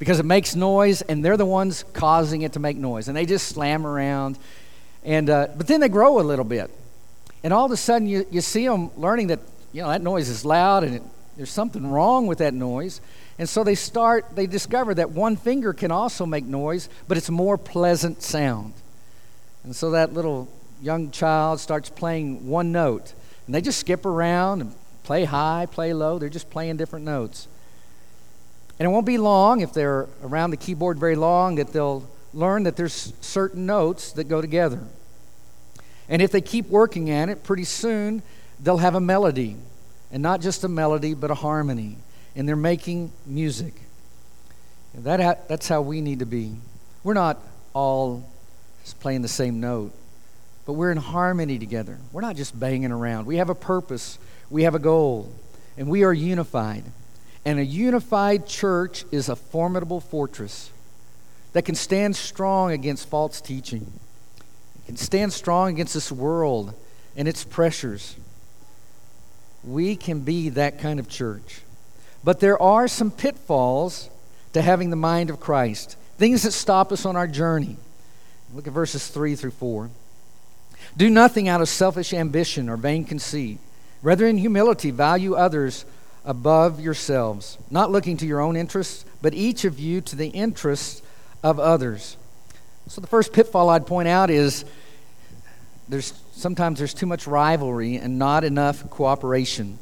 because 0.05 0.21
it 0.21 0.27
makes 0.27 0.55
noise 0.55 1.01
and 1.01 1.25
they're 1.25 1.39
the 1.39 1.47
ones 1.47 1.83
causing 1.95 2.43
it 2.43 2.53
to 2.53 2.61
make 2.61 2.77
noise. 2.77 3.09
And 3.09 3.17
they 3.17 3.25
just 3.25 3.47
slam 3.49 3.87
around. 3.87 4.39
And, 5.03 5.31
uh, 5.31 5.49
but 5.57 5.67
then 5.67 5.81
they 5.81 5.89
grow 5.89 6.21
a 6.21 6.21
little 6.21 6.45
bit. 6.45 6.71
And 7.43 7.55
all 7.55 7.65
of 7.65 7.73
a 7.73 7.77
sudden 7.79 8.07
you, 8.07 8.27
you 8.31 8.43
see 8.43 8.67
them 8.67 8.91
learning 8.99 9.29
that, 9.29 9.41
you 9.73 9.81
know, 9.81 9.89
that 9.89 10.03
noise 10.03 10.29
is 10.29 10.45
loud 10.45 10.85
and 10.85 10.97
it, 10.97 11.03
there's 11.39 11.51
something 11.51 11.91
wrong 11.91 12.27
with 12.27 12.37
that 12.37 12.53
noise. 12.53 13.01
And 13.39 13.49
so 13.49 13.65
they 13.65 13.75
start, 13.75 14.27
they 14.37 14.47
discover 14.47 14.93
that 14.93 15.13
one 15.13 15.37
finger 15.37 15.73
can 15.73 15.91
also 15.91 16.27
make 16.27 16.45
noise, 16.45 16.91
but 17.09 17.17
it's 17.17 17.31
more 17.31 17.57
pleasant 17.57 18.23
sound. 18.23 18.75
And 19.63 19.75
so 19.75 19.93
that 19.93 20.13
little 20.13 20.49
young 20.83 21.13
child 21.13 21.61
starts 21.61 21.89
playing 21.89 22.47
one 22.47 22.73
note. 22.73 23.15
And 23.47 23.55
they 23.55 23.63
just 23.63 23.81
skip 23.81 24.05
around 24.05 24.61
and 24.61 24.75
play 25.03 25.25
high, 25.25 25.65
play 25.65 25.95
low. 25.95 26.19
They're 26.19 26.29
just 26.29 26.51
playing 26.51 26.77
different 26.77 27.07
notes. 27.07 27.49
And 28.79 28.87
it 28.87 28.89
won't 28.89 29.07
be 29.07 29.19
long, 29.19 29.61
if 29.61 29.73
they're 29.73 30.09
around 30.23 30.51
the 30.51 30.57
keyboard 30.57 30.99
very 30.99 31.17
long, 31.17 31.57
that 31.57 31.73
they'll 31.73 32.09
learn 32.33 32.65
that 32.65 32.77
there's 32.77 33.13
certain 33.21 33.67
notes 33.67 34.13
that 34.13 34.25
go 34.25 34.41
together. 34.41 34.81
And 36.09 36.21
if 36.21 36.33
they 36.33 36.41
keep 36.41 36.69
working 36.69 37.11
at 37.11 37.29
it, 37.29 37.45
pretty 37.45 37.65
soon 37.65 38.23
they'll 38.61 38.79
have 38.79 38.95
a 38.95 39.01
melody. 39.01 39.57
And 40.11 40.23
not 40.23 40.41
just 40.41 40.65
a 40.65 40.69
melody, 40.69 41.15
but 41.15 41.31
a 41.31 41.35
harmony. 41.35 41.97
And 42.37 42.49
they're 42.49 42.57
making 42.57 43.13
music. 43.27 43.75
That, 44.95 45.49
that's 45.49 45.69
how 45.69 45.83
we 45.83 46.01
need 46.01 46.19
to 46.19 46.27
be. 46.27 46.57
We're 47.03 47.15
not 47.15 47.41
all 47.73 48.29
just 48.83 49.01
playing 49.01 49.23
the 49.23 49.29
same 49.29 49.61
note 49.61 49.93
but 50.67 50.75
we're 50.75 50.91
in 50.91 50.97
harmony 50.99 51.59
together. 51.59 51.99
We're 52.13 52.23
not 52.23 52.37
just 52.37 52.59
banging 52.59 52.91
around. 52.91 53.27
We 53.27 53.37
have 53.37 53.51
a 53.51 53.55
purpose, 53.55 54.19
we 54.51 54.63
have 54.63 54.75
a 54.75 54.79
goal, 54.79 55.33
and 55.77 55.89
we 55.89 56.05
are 56.05 56.13
unified. 56.13 56.85
And 57.45 57.59
a 57.59 57.65
unified 57.65 58.47
church 58.47 59.05
is 59.13 59.29
a 59.29 59.37
formidable 59.37 60.01
fortress 60.01 60.71
that 61.53 61.63
can 61.63 61.75
stand 61.75 62.17
strong 62.17 62.73
against 62.73 63.09
false 63.09 63.41
teaching, 63.41 63.93
it 64.77 64.87
can 64.87 64.97
stand 64.97 65.33
strong 65.33 65.71
against 65.71 65.95
this 65.95 66.11
world 66.11 66.75
and 67.17 67.29
its 67.29 67.45
pressures. 67.45 68.17
We 69.63 69.97
can 69.97 70.21
be 70.21 70.51
that 70.51 70.79
kind 70.79 71.01
of 71.01 71.09
church. 71.09 71.63
But 72.23 72.41
there 72.41 72.61
are 72.61 72.89
some 72.89 73.11
pitfalls 73.11 74.11
to 74.53 74.63
having 74.63 74.91
the 74.91 74.97
mind 74.97 75.31
of 75.31 75.41
Christ, 75.41 75.97
things 76.19 76.43
that 76.43 76.53
stop 76.53 76.93
us 76.93 77.07
on 77.07 77.17
our 77.17 77.27
journey. 77.27 77.77
Look 78.55 78.67
at 78.67 78.73
verses 78.73 79.09
3 79.09 79.37
through 79.37 79.51
4. 79.53 79.91
Do 80.97 81.11
nothing 81.11 81.49
out 81.49 81.61
of 81.61 81.69
selfish 81.69 82.13
ambition 82.13 82.69
or 82.69 82.77
vain 82.77 83.05
conceit. 83.05 83.59
Rather, 84.03 84.27
in 84.27 84.39
humility, 84.39 84.91
value 84.91 85.35
others 85.35 85.85
above 86.25 86.81
yourselves, 86.81 87.59
not 87.71 87.91
looking 87.91 88.17
to 88.17 88.27
your 88.27 88.41
own 88.41 88.57
interests, 88.57 89.05
but 89.21 89.35
each 89.35 89.65
of 89.65 89.79
you 89.79 90.01
to 90.01 90.17
the 90.17 90.29
interests 90.29 91.03
of 91.43 91.59
others. 91.59 92.17
So, 92.87 93.01
the 93.01 93.07
first 93.07 93.33
pitfall 93.33 93.71
I'd 93.71 93.87
point 93.87 94.09
out 94.09 94.31
is 94.31 94.65
there's 95.89 96.13
sometimes 96.33 96.79
there's 96.79 96.95
too 96.95 97.07
much 97.07 97.27
rivalry 97.27 97.97
and 97.97 98.19
not 98.19 98.45
enough 98.45 98.89
cooperation. 98.91 99.79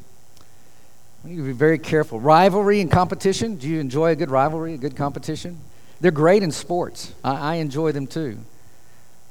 We 1.23 1.31
need 1.31 1.37
to 1.37 1.43
be 1.43 1.51
very 1.53 1.79
careful. 1.79 2.19
Rivalry 2.19 2.81
and 2.81 2.91
competition. 2.91 3.55
Do 3.55 3.67
you 3.67 3.79
enjoy 3.79 4.11
a 4.11 4.15
good 4.15 4.29
rivalry, 4.29 4.73
a 4.73 4.77
good 4.77 4.95
competition? 4.95 5.59
They're 6.01 6.11
great 6.11 6.43
in 6.43 6.51
sports. 6.51 7.13
I, 7.23 7.53
I 7.53 7.55
enjoy 7.55 7.93
them 7.93 8.07
too. 8.07 8.39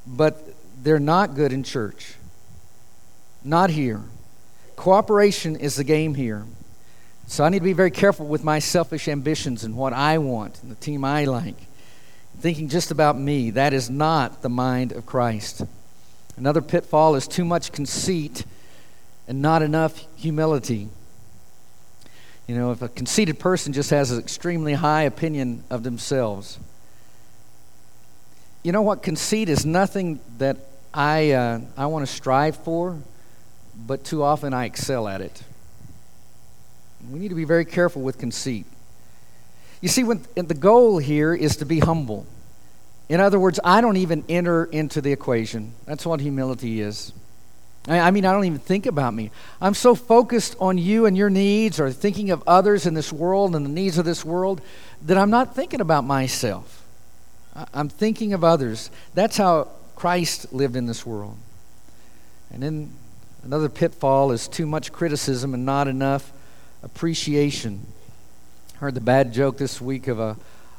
But 0.07 0.55
they're 0.83 0.99
not 0.99 1.35
good 1.35 1.53
in 1.53 1.63
church. 1.63 2.15
Not 3.45 3.71
here. 3.71 4.01
Cooperation 4.77 5.57
is 5.57 5.77
the 5.77 5.85
game 5.85 6.15
here. 6.15 6.45
So 7.27 7.45
I 7.45 7.49
need 7.49 7.61
to 7.61 7.65
be 7.65 7.73
very 7.73 7.91
careful 7.91 8.27
with 8.27 8.45
my 8.45 8.59
selfish 8.59 9.09
ambitions 9.09 9.65
and 9.65 9.77
what 9.77 9.93
I 9.93 10.19
want 10.19 10.63
and 10.63 10.71
the 10.71 10.77
team 10.77 11.05
I 11.05 11.25
like. 11.25 11.57
Thinking 12.41 12.69
just 12.69 12.91
about 12.91 13.19
me, 13.19 13.51
that 13.51 13.73
is 13.73 13.89
not 13.89 14.43
the 14.43 14.49
mind 14.49 14.93
of 14.93 15.07
Christ. 15.07 15.63
Another 16.37 16.61
pitfall 16.61 17.15
is 17.15 17.29
too 17.29 17.45
much 17.45 17.73
conceit 17.73 18.45
and 19.29 19.41
not 19.41 19.63
enough 19.63 20.05
humility. 20.17 20.89
You 22.47 22.57
know, 22.57 22.73
if 22.73 22.83
a 22.83 22.89
conceited 22.89 23.39
person 23.39 23.73
just 23.73 23.91
has 23.91 24.11
an 24.11 24.19
extremely 24.19 24.75
high 24.75 25.03
opinion 25.03 25.63
of 25.71 25.85
themselves, 25.85 26.59
you 28.63 28.73
know 28.73 28.83
what? 28.83 29.03
Conceit 29.03 29.49
is 29.49 29.65
nothing 29.65 30.21
that 30.39 30.57
I, 30.95 31.33
uh, 31.33 31.61
I 31.77 31.87
want 31.87 32.07
to 32.07 32.13
strive 32.13 32.57
for, 32.57 32.99
but 33.75 34.05
too 34.05 34.23
often 34.23 34.53
I 34.53 34.67
excel 34.67 35.09
at 35.09 35.21
it. 35.21 35.43
We 37.11 37.19
need 37.19 37.29
to 37.29 37.35
be 37.35 37.45
very 37.45 37.65
careful 37.65 38.03
with 38.03 38.19
conceit. 38.19 38.67
You 39.81 39.89
see, 39.89 40.05
when, 40.05 40.25
the 40.35 40.55
goal 40.55 40.99
here 40.99 41.35
is 41.35 41.57
to 41.57 41.67
be 41.67 41.81
humble. 41.81 42.27
In 43.09 43.21
other 43.21 43.39
words, 43.39 43.59
I 43.65 43.81
don't 43.81 43.97
even 43.97 44.25
enter 44.29 44.65
into 44.65 45.01
the 45.01 45.13
equation. 45.13 45.75
That's 45.87 46.07
what 46.07 46.21
humility 46.21 46.81
is. 46.81 47.13
I 47.89 48.13
mean, 48.13 48.25
I 48.25 48.33
don't 48.33 48.45
even 48.45 48.61
think 48.61 48.87
about 48.87 49.13
me. 49.13 49.33
I'm 49.61 49.75
so 49.75 49.97
focused 49.97 50.55
on 50.61 50.79
you 50.79 51.07
and 51.07 51.17
your 51.17 51.31
needs 51.31 51.81
or 51.81 51.91
thinking 51.91 52.31
of 52.31 52.45
others 52.47 52.87
in 52.87 52.95
this 52.95 53.13
world 53.13 53.57
and 53.57 53.67
the 53.67 53.71
needs 53.71 53.99
of 53.99 54.05
this 54.05 54.25
world 54.25 54.61
that 55.03 55.19
I'm 55.19 55.31
not 55.31 55.57
thinking 55.57 55.81
about 55.81 56.05
myself. 56.05 56.85
I'm 57.75 57.89
thinking 57.89 58.35
of 58.35 58.45
others. 58.45 58.91
That's 59.15 59.37
how 59.37 59.69
Christ 59.97 60.53
lived 60.53 60.77
in 60.77 60.87
this 60.87 61.05
world. 61.05 61.37
And 62.53 62.63
then 62.63 62.93
another 63.43 63.69
pitfall 63.69 64.31
is 64.31 64.47
too 64.47 64.67
much 64.67 64.93
criticism 64.93 65.53
and 65.53 65.67
not 65.67 65.89
enough 65.89 66.33
appreciation. 66.83 67.87
Heard 68.77 68.95
the 68.95 69.01
bad 69.01 69.33
joke 69.33 69.59
this 69.59 69.81
week 69.81 70.09
of 70.09 70.19
a, 70.19 70.37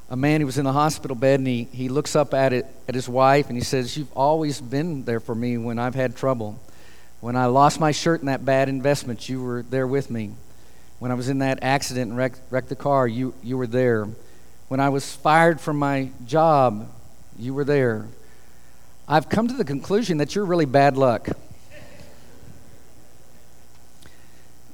a 0.10 0.16
man 0.16 0.42
who 0.42 0.46
was 0.46 0.58
in 0.58 0.66
the 0.66 0.74
hospital 0.74 1.16
bed 1.16 1.40
and 1.40 1.48
he, 1.48 1.64
he 1.72 1.90
looks 1.90 2.16
up 2.16 2.34
at 2.34 2.54
it 2.54 2.66
at 2.88 2.96
his 2.96 3.08
wife 3.08 3.48
and 3.48 3.58
he 3.58 3.64
says, 3.64 3.96
You've 3.98 4.12
always 4.14 4.60
been 4.60 5.06
there 5.06 5.20
for 5.20 5.34
me 5.34 5.58
when 5.58 5.80
I've 5.80 5.96
had 5.96 6.16
trouble. 6.16 6.60
When 7.22 7.38
I 7.38 7.46
lost 7.46 7.80
my 7.80 7.92
shirt 7.92 8.20
in 8.20 8.26
that 8.26 8.44
bad 8.44 8.68
investment, 8.68 9.30
you 9.30 9.42
were 9.42 9.64
there 9.64 9.88
with 9.88 10.12
me. 10.12 10.32
When 11.00 11.10
I 11.12 11.14
was 11.14 11.30
in 11.30 11.40
that 11.40 11.60
accident 11.62 12.10
and 12.10 12.18
wrecked, 12.18 12.40
wrecked 12.50 12.70
the 12.70 12.76
car, 12.76 13.08
you, 13.08 13.34
you 13.42 13.58
were 13.58 13.68
there. 13.68 14.08
When 14.68 14.80
I 14.80 14.90
was 14.90 15.16
fired 15.16 15.62
from 15.62 15.78
my 15.78 16.10
job, 16.26 16.90
you 17.40 17.54
were 17.54 17.64
there. 17.64 18.08
I've 19.08 19.30
come 19.30 19.48
to 19.48 19.54
the 19.54 19.66
conclusion 19.66 20.18
that 20.18 20.36
you're 20.36 20.46
really 20.46 20.66
bad 20.66 20.98
luck. 20.98 21.30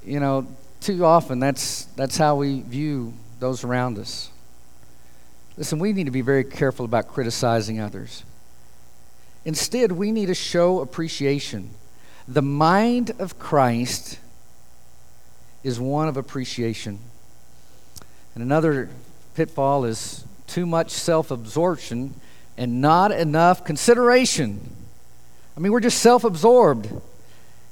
You 0.03 0.19
know, 0.19 0.47
too 0.81 1.03
often 1.05 1.39
that's, 1.39 1.85
that's 1.95 2.17
how 2.17 2.35
we 2.35 2.61
view 2.61 3.13
those 3.39 3.63
around 3.63 3.97
us. 3.97 4.29
Listen, 5.57 5.79
we 5.79 5.93
need 5.93 6.05
to 6.05 6.11
be 6.11 6.21
very 6.21 6.43
careful 6.43 6.85
about 6.85 7.07
criticizing 7.07 7.79
others. 7.79 8.23
Instead, 9.45 9.91
we 9.91 10.11
need 10.11 10.27
to 10.27 10.35
show 10.35 10.79
appreciation. 10.79 11.71
The 12.27 12.41
mind 12.41 13.11
of 13.19 13.39
Christ 13.39 14.19
is 15.63 15.79
one 15.79 16.07
of 16.07 16.17
appreciation. 16.17 16.99
And 18.35 18.43
another 18.43 18.89
pitfall 19.35 19.85
is 19.85 20.23
too 20.47 20.65
much 20.65 20.91
self 20.91 21.31
absorption 21.31 22.13
and 22.57 22.81
not 22.81 23.11
enough 23.11 23.63
consideration. 23.63 24.59
I 25.55 25.59
mean, 25.59 25.71
we're 25.71 25.79
just 25.79 25.99
self 25.99 26.23
absorbed. 26.23 26.89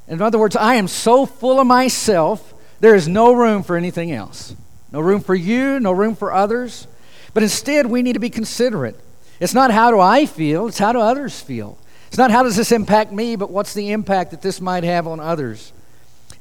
In 0.08 0.22
other 0.22 0.40
words, 0.40 0.56
I 0.56 0.76
am 0.76 0.88
so 0.88 1.26
full 1.26 1.60
of 1.60 1.68
myself, 1.68 2.54
there 2.80 2.96
is 2.96 3.08
no 3.08 3.34
room 3.34 3.64
for 3.64 3.76
anything 3.76 4.12
else. 4.12 4.56
No 4.92 5.00
room 5.00 5.22
for 5.22 5.36
you, 5.36 5.80
no 5.80 5.92
room 5.92 6.16
for 6.16 6.32
others. 6.32 6.88
But 7.34 7.44
instead, 7.44 7.86
we 7.88 8.02
need 8.02 8.14
to 8.14 8.20
be 8.20 8.30
considerate. 8.30 9.00
It's 9.40 9.54
not 9.54 9.72
how 9.72 9.92
do 9.92 10.00
I 10.00 10.26
feel, 10.26 10.68
it's 10.68 10.80
how 10.80 10.94
do 10.94 11.00
others 11.00 11.40
feel. 11.40 11.78
It's 12.08 12.18
not 12.18 12.32
how 12.32 12.44
does 12.44 12.56
this 12.56 12.72
impact 12.72 13.12
me, 13.12 13.36
but 13.36 13.52
what's 13.52 13.74
the 13.74 13.92
impact 13.92 14.32
that 14.32 14.42
this 14.42 14.62
might 14.62 14.84
have 14.84 15.08
on 15.08 15.20
others. 15.20 15.74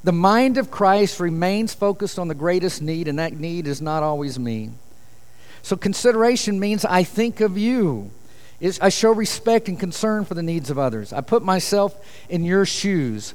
The 0.05 0.13
mind 0.13 0.57
of 0.59 0.71
Christ 0.71 1.19
remains 1.19 1.75
focused 1.75 2.19
on 2.19 2.29
the 2.29 2.35
greatest 2.35 2.81
need, 2.81 3.09
and 3.09 3.19
that 3.19 3.33
need 3.33 3.67
is 3.67 3.83
not 3.83 4.03
always 4.03 4.39
me. 4.39 4.71
So, 5.63 5.77
consideration 5.77 6.61
means 6.61 6.85
I 6.85 7.03
think 7.03 7.41
of 7.41 7.59
you 7.59 8.11
is 8.61 8.79
I 8.81 8.89
show 8.89 9.11
respect 9.11 9.69
and 9.69 9.79
concern 9.79 10.25
for 10.25 10.35
the 10.35 10.43
needs 10.43 10.71
of 10.71 10.79
others. 10.79 11.13
I 11.13 11.21
put 11.21 11.43
myself 11.43 11.95
in 12.29 12.45
your 12.45 12.65
shoes. 12.65 13.35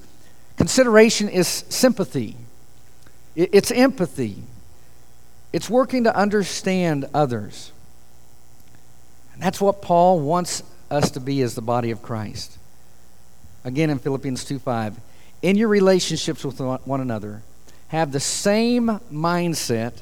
Consideration 0.55 1.27
is 1.27 1.47
sympathy, 1.47 2.37
it's 3.35 3.71
empathy, 3.71 4.43
it's 5.53 5.69
working 5.69 6.03
to 6.05 6.15
understand 6.15 7.05
others. 7.13 7.71
And 9.33 9.41
that's 9.41 9.61
what 9.61 9.81
Paul 9.81 10.19
wants 10.19 10.63
us 10.89 11.11
to 11.11 11.19
be 11.19 11.41
as 11.41 11.55
the 11.55 11.61
body 11.61 11.91
of 11.91 12.01
Christ. 12.01 12.57
Again 13.63 13.89
in 13.89 13.99
Philippians 13.99 14.43
2 14.45 14.59
5. 14.59 14.99
In 15.41 15.55
your 15.57 15.69
relationships 15.69 16.43
with 16.43 16.59
one 16.59 17.01
another, 17.01 17.41
have 17.87 18.11
the 18.11 18.19
same 18.19 18.87
mindset 19.11 19.93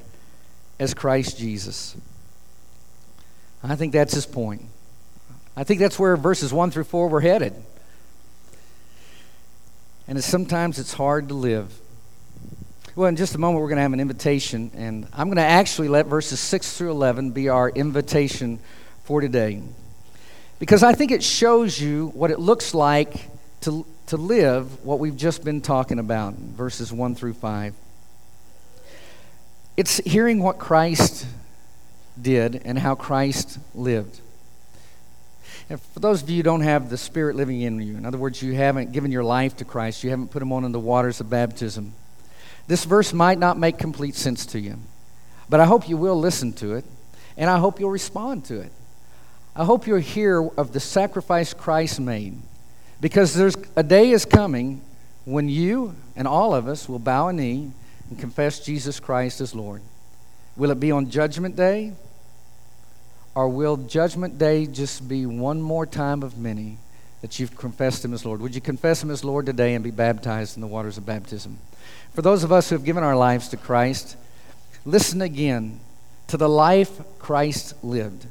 as 0.80 0.94
Christ 0.94 1.38
Jesus. 1.38 1.96
I 3.64 3.76
think 3.76 3.94
that's 3.94 4.14
his 4.14 4.26
point. 4.26 4.64
I 5.56 5.64
think 5.64 5.80
that's 5.80 6.00
where 6.00 6.16
verses 6.16 6.54
1 6.54 6.72
through 6.72 6.86
4 6.86 7.10
were 7.10 7.22
headed. 7.22 7.54
And 10.08 10.18
it's, 10.18 10.26
sometimes 10.26 10.80
it's 10.80 10.94
hard 10.94 11.28
to 11.28 11.34
live. 11.34 11.80
Well, 13.00 13.08
in 13.08 13.16
just 13.16 13.34
a 13.34 13.38
moment, 13.38 13.62
we're 13.62 13.70
going 13.70 13.78
to 13.78 13.84
have 13.84 13.94
an 13.94 14.02
invitation, 14.02 14.72
and 14.76 15.08
I'm 15.14 15.28
going 15.28 15.38
to 15.38 15.42
actually 15.42 15.88
let 15.88 16.08
verses 16.08 16.38
6 16.42 16.78
through 16.78 16.92
11 16.92 17.32
be 17.32 17.48
our 17.48 17.70
invitation 17.70 18.60
for 19.06 19.22
today. 19.22 19.62
Because 20.60 20.84
I 20.84 20.92
think 20.92 21.12
it 21.12 21.24
shows 21.24 21.80
you 21.80 22.08
what 22.08 22.30
it 22.30 22.42
looks 22.42 22.74
like 22.74 23.30
to, 23.62 23.86
to 24.08 24.18
live 24.18 24.84
what 24.84 25.00
we've 25.00 25.16
just 25.16 25.46
been 25.46 25.62
talking 25.62 25.98
about, 25.98 26.34
verses 26.34 26.92
1 26.92 27.16
through 27.16 27.36
5. 27.36 27.74
It's 29.78 30.00
hearing 30.00 30.44
what 30.44 30.60
Christ 30.60 31.26
did 32.22 32.64
and 32.66 32.78
how 32.78 32.96
Christ 32.96 33.60
lived. 33.74 34.20
And 35.70 35.80
for 35.80 36.02
those 36.02 36.22
of 36.22 36.30
you 36.30 36.36
who 36.36 36.44
don't 36.44 36.64
have 36.64 36.90
the 36.90 36.98
Spirit 36.98 37.38
living 37.38 37.62
in 37.62 37.80
you, 37.82 37.96
in 37.96 38.06
other 38.06 38.18
words, 38.18 38.42
you 38.42 38.56
haven't 38.56 38.92
given 38.92 39.10
your 39.10 39.24
life 39.24 39.56
to 39.56 39.64
Christ, 39.64 40.04
you 40.04 40.10
haven't 40.10 40.32
put 40.32 40.42
Him 40.42 40.52
on 40.52 40.66
in 40.66 40.74
the 40.74 40.82
waters 40.82 41.22
of 41.22 41.30
baptism, 41.30 41.94
this 42.70 42.86
verse 42.86 43.14
might 43.14 43.40
not 43.40 43.58
make 43.58 43.80
complete 43.80 44.14
sense 44.14 44.46
to 44.46 44.60
you. 44.60 44.78
But 45.50 45.60
I 45.60 45.66
hope 45.66 45.90
you 45.90 45.98
will 45.98 46.20
listen 46.20 46.54
to 46.54 46.76
it, 46.76 46.86
and 47.36 47.50
I 47.50 47.58
hope 47.58 47.80
you'll 47.80 47.90
respond 47.90 48.46
to 48.46 48.60
it. 48.60 48.72
I 49.56 49.66
hope 49.66 49.88
you'll 49.88 49.98
hear 49.98 50.40
of 50.40 50.72
the 50.72 50.80
sacrifice 50.80 51.52
Christ 51.52 52.00
made, 52.00 52.38
because 53.02 53.34
there's 53.34 53.56
a 53.76 53.82
day 53.82 54.12
is 54.12 54.24
coming 54.24 54.82
when 55.26 55.50
you 55.50 55.96
and 56.16 56.28
all 56.28 56.54
of 56.54 56.68
us 56.68 56.88
will 56.88 57.00
bow 57.00 57.30
a 57.30 57.34
knee 57.34 57.72
and 58.08 58.20
confess 58.20 58.60
Jesus 58.60 59.00
Christ 59.00 59.42
as 59.42 59.56
Lord. 59.56 59.82
Will 60.56 60.70
it 60.70 60.80
be 60.80 60.92
on 60.92 61.10
Judgment 61.10 61.56
Day? 61.56 61.94
Or 63.34 63.50
will 63.50 63.78
Judgment 63.78 64.38
Day 64.38 64.68
just 64.68 65.08
be 65.08 65.26
one 65.26 65.60
more 65.60 65.88
time 65.88 66.22
of 66.22 66.38
many 66.38 66.78
that 67.22 67.40
you've 67.40 67.58
confessed 67.58 68.06
Him 68.06 68.14
as 68.14 68.26
Lord? 68.26 68.42
Would 68.42 68.54
you 68.54 68.62
confess 68.62 69.02
Him 69.02 69.10
as 69.10 69.24
Lord 69.24 69.48
today 69.48 69.74
and 69.74 69.84
be 69.84 69.90
baptized 69.90 70.56
in 70.56 70.62
the 70.62 70.68
waters 70.68 71.00
of 71.00 71.08
baptism? 71.08 71.58
For 72.14 72.22
those 72.22 72.44
of 72.44 72.52
us 72.52 72.70
who 72.70 72.76
have 72.76 72.86
given 72.86 73.04
our 73.04 73.16
lives 73.16 73.50
to 73.50 73.58
Christ, 73.58 74.18
listen 74.86 75.22
again 75.22 75.80
to 76.28 76.38
the 76.38 76.50
life 76.50 77.02
Christ 77.18 77.74
lived, 77.84 78.26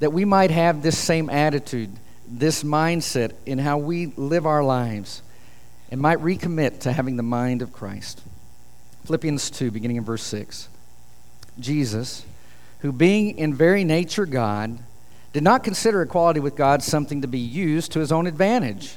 that 0.00 0.12
we 0.12 0.24
might 0.24 0.50
have 0.50 0.82
this 0.82 0.98
same 0.98 1.30
attitude, 1.30 1.90
this 2.26 2.62
mindset 2.62 3.32
in 3.44 3.58
how 3.58 3.78
we 3.78 4.06
live 4.16 4.46
our 4.46 4.64
lives, 4.64 5.22
and 5.90 6.00
might 6.00 6.18
recommit 6.18 6.80
to 6.80 6.92
having 6.92 7.16
the 7.16 7.22
mind 7.22 7.62
of 7.62 7.72
Christ. 7.72 8.22
Philippians 9.04 9.50
2, 9.50 9.70
beginning 9.70 9.96
in 9.96 10.04
verse 10.04 10.24
6. 10.24 10.68
Jesus, 11.60 12.26
who 12.80 12.92
being 12.92 13.38
in 13.38 13.54
very 13.54 13.84
nature 13.84 14.26
God, 14.26 14.78
did 15.32 15.42
not 15.42 15.62
consider 15.62 16.02
equality 16.02 16.40
with 16.40 16.56
God 16.56 16.82
something 16.82 17.22
to 17.22 17.28
be 17.28 17.38
used 17.38 17.92
to 17.92 18.00
his 18.00 18.10
own 18.10 18.26
advantage. 18.26 18.96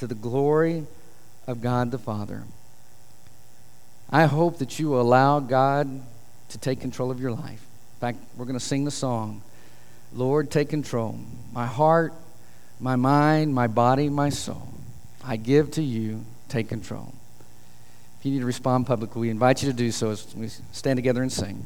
to 0.00 0.06
the 0.06 0.14
glory 0.14 0.86
of 1.46 1.60
God 1.60 1.90
the 1.90 1.98
Father. 1.98 2.42
I 4.08 4.24
hope 4.24 4.58
that 4.58 4.78
you 4.78 4.98
allow 4.98 5.40
God 5.40 5.88
to 6.48 6.58
take 6.58 6.80
control 6.80 7.10
of 7.10 7.20
your 7.20 7.32
life. 7.32 7.62
In 7.96 8.00
fact, 8.00 8.18
we're 8.34 8.46
going 8.46 8.58
to 8.58 8.64
sing 8.64 8.84
the 8.84 8.90
song 8.90 9.42
Lord, 10.12 10.50
take 10.50 10.70
control. 10.70 11.20
My 11.52 11.66
heart, 11.66 12.12
my 12.80 12.96
mind, 12.96 13.54
my 13.54 13.68
body, 13.68 14.08
my 14.08 14.30
soul. 14.30 14.66
I 15.22 15.36
give 15.36 15.70
to 15.72 15.82
you, 15.82 16.24
take 16.48 16.68
control. 16.68 17.14
If 18.18 18.26
you 18.26 18.32
need 18.32 18.40
to 18.40 18.46
respond 18.46 18.86
publicly, 18.86 19.20
we 19.20 19.30
invite 19.30 19.62
you 19.62 19.70
to 19.70 19.76
do 19.76 19.92
so 19.92 20.10
as 20.10 20.34
we 20.34 20.48
stand 20.72 20.96
together 20.96 21.22
and 21.22 21.30
sing. 21.30 21.64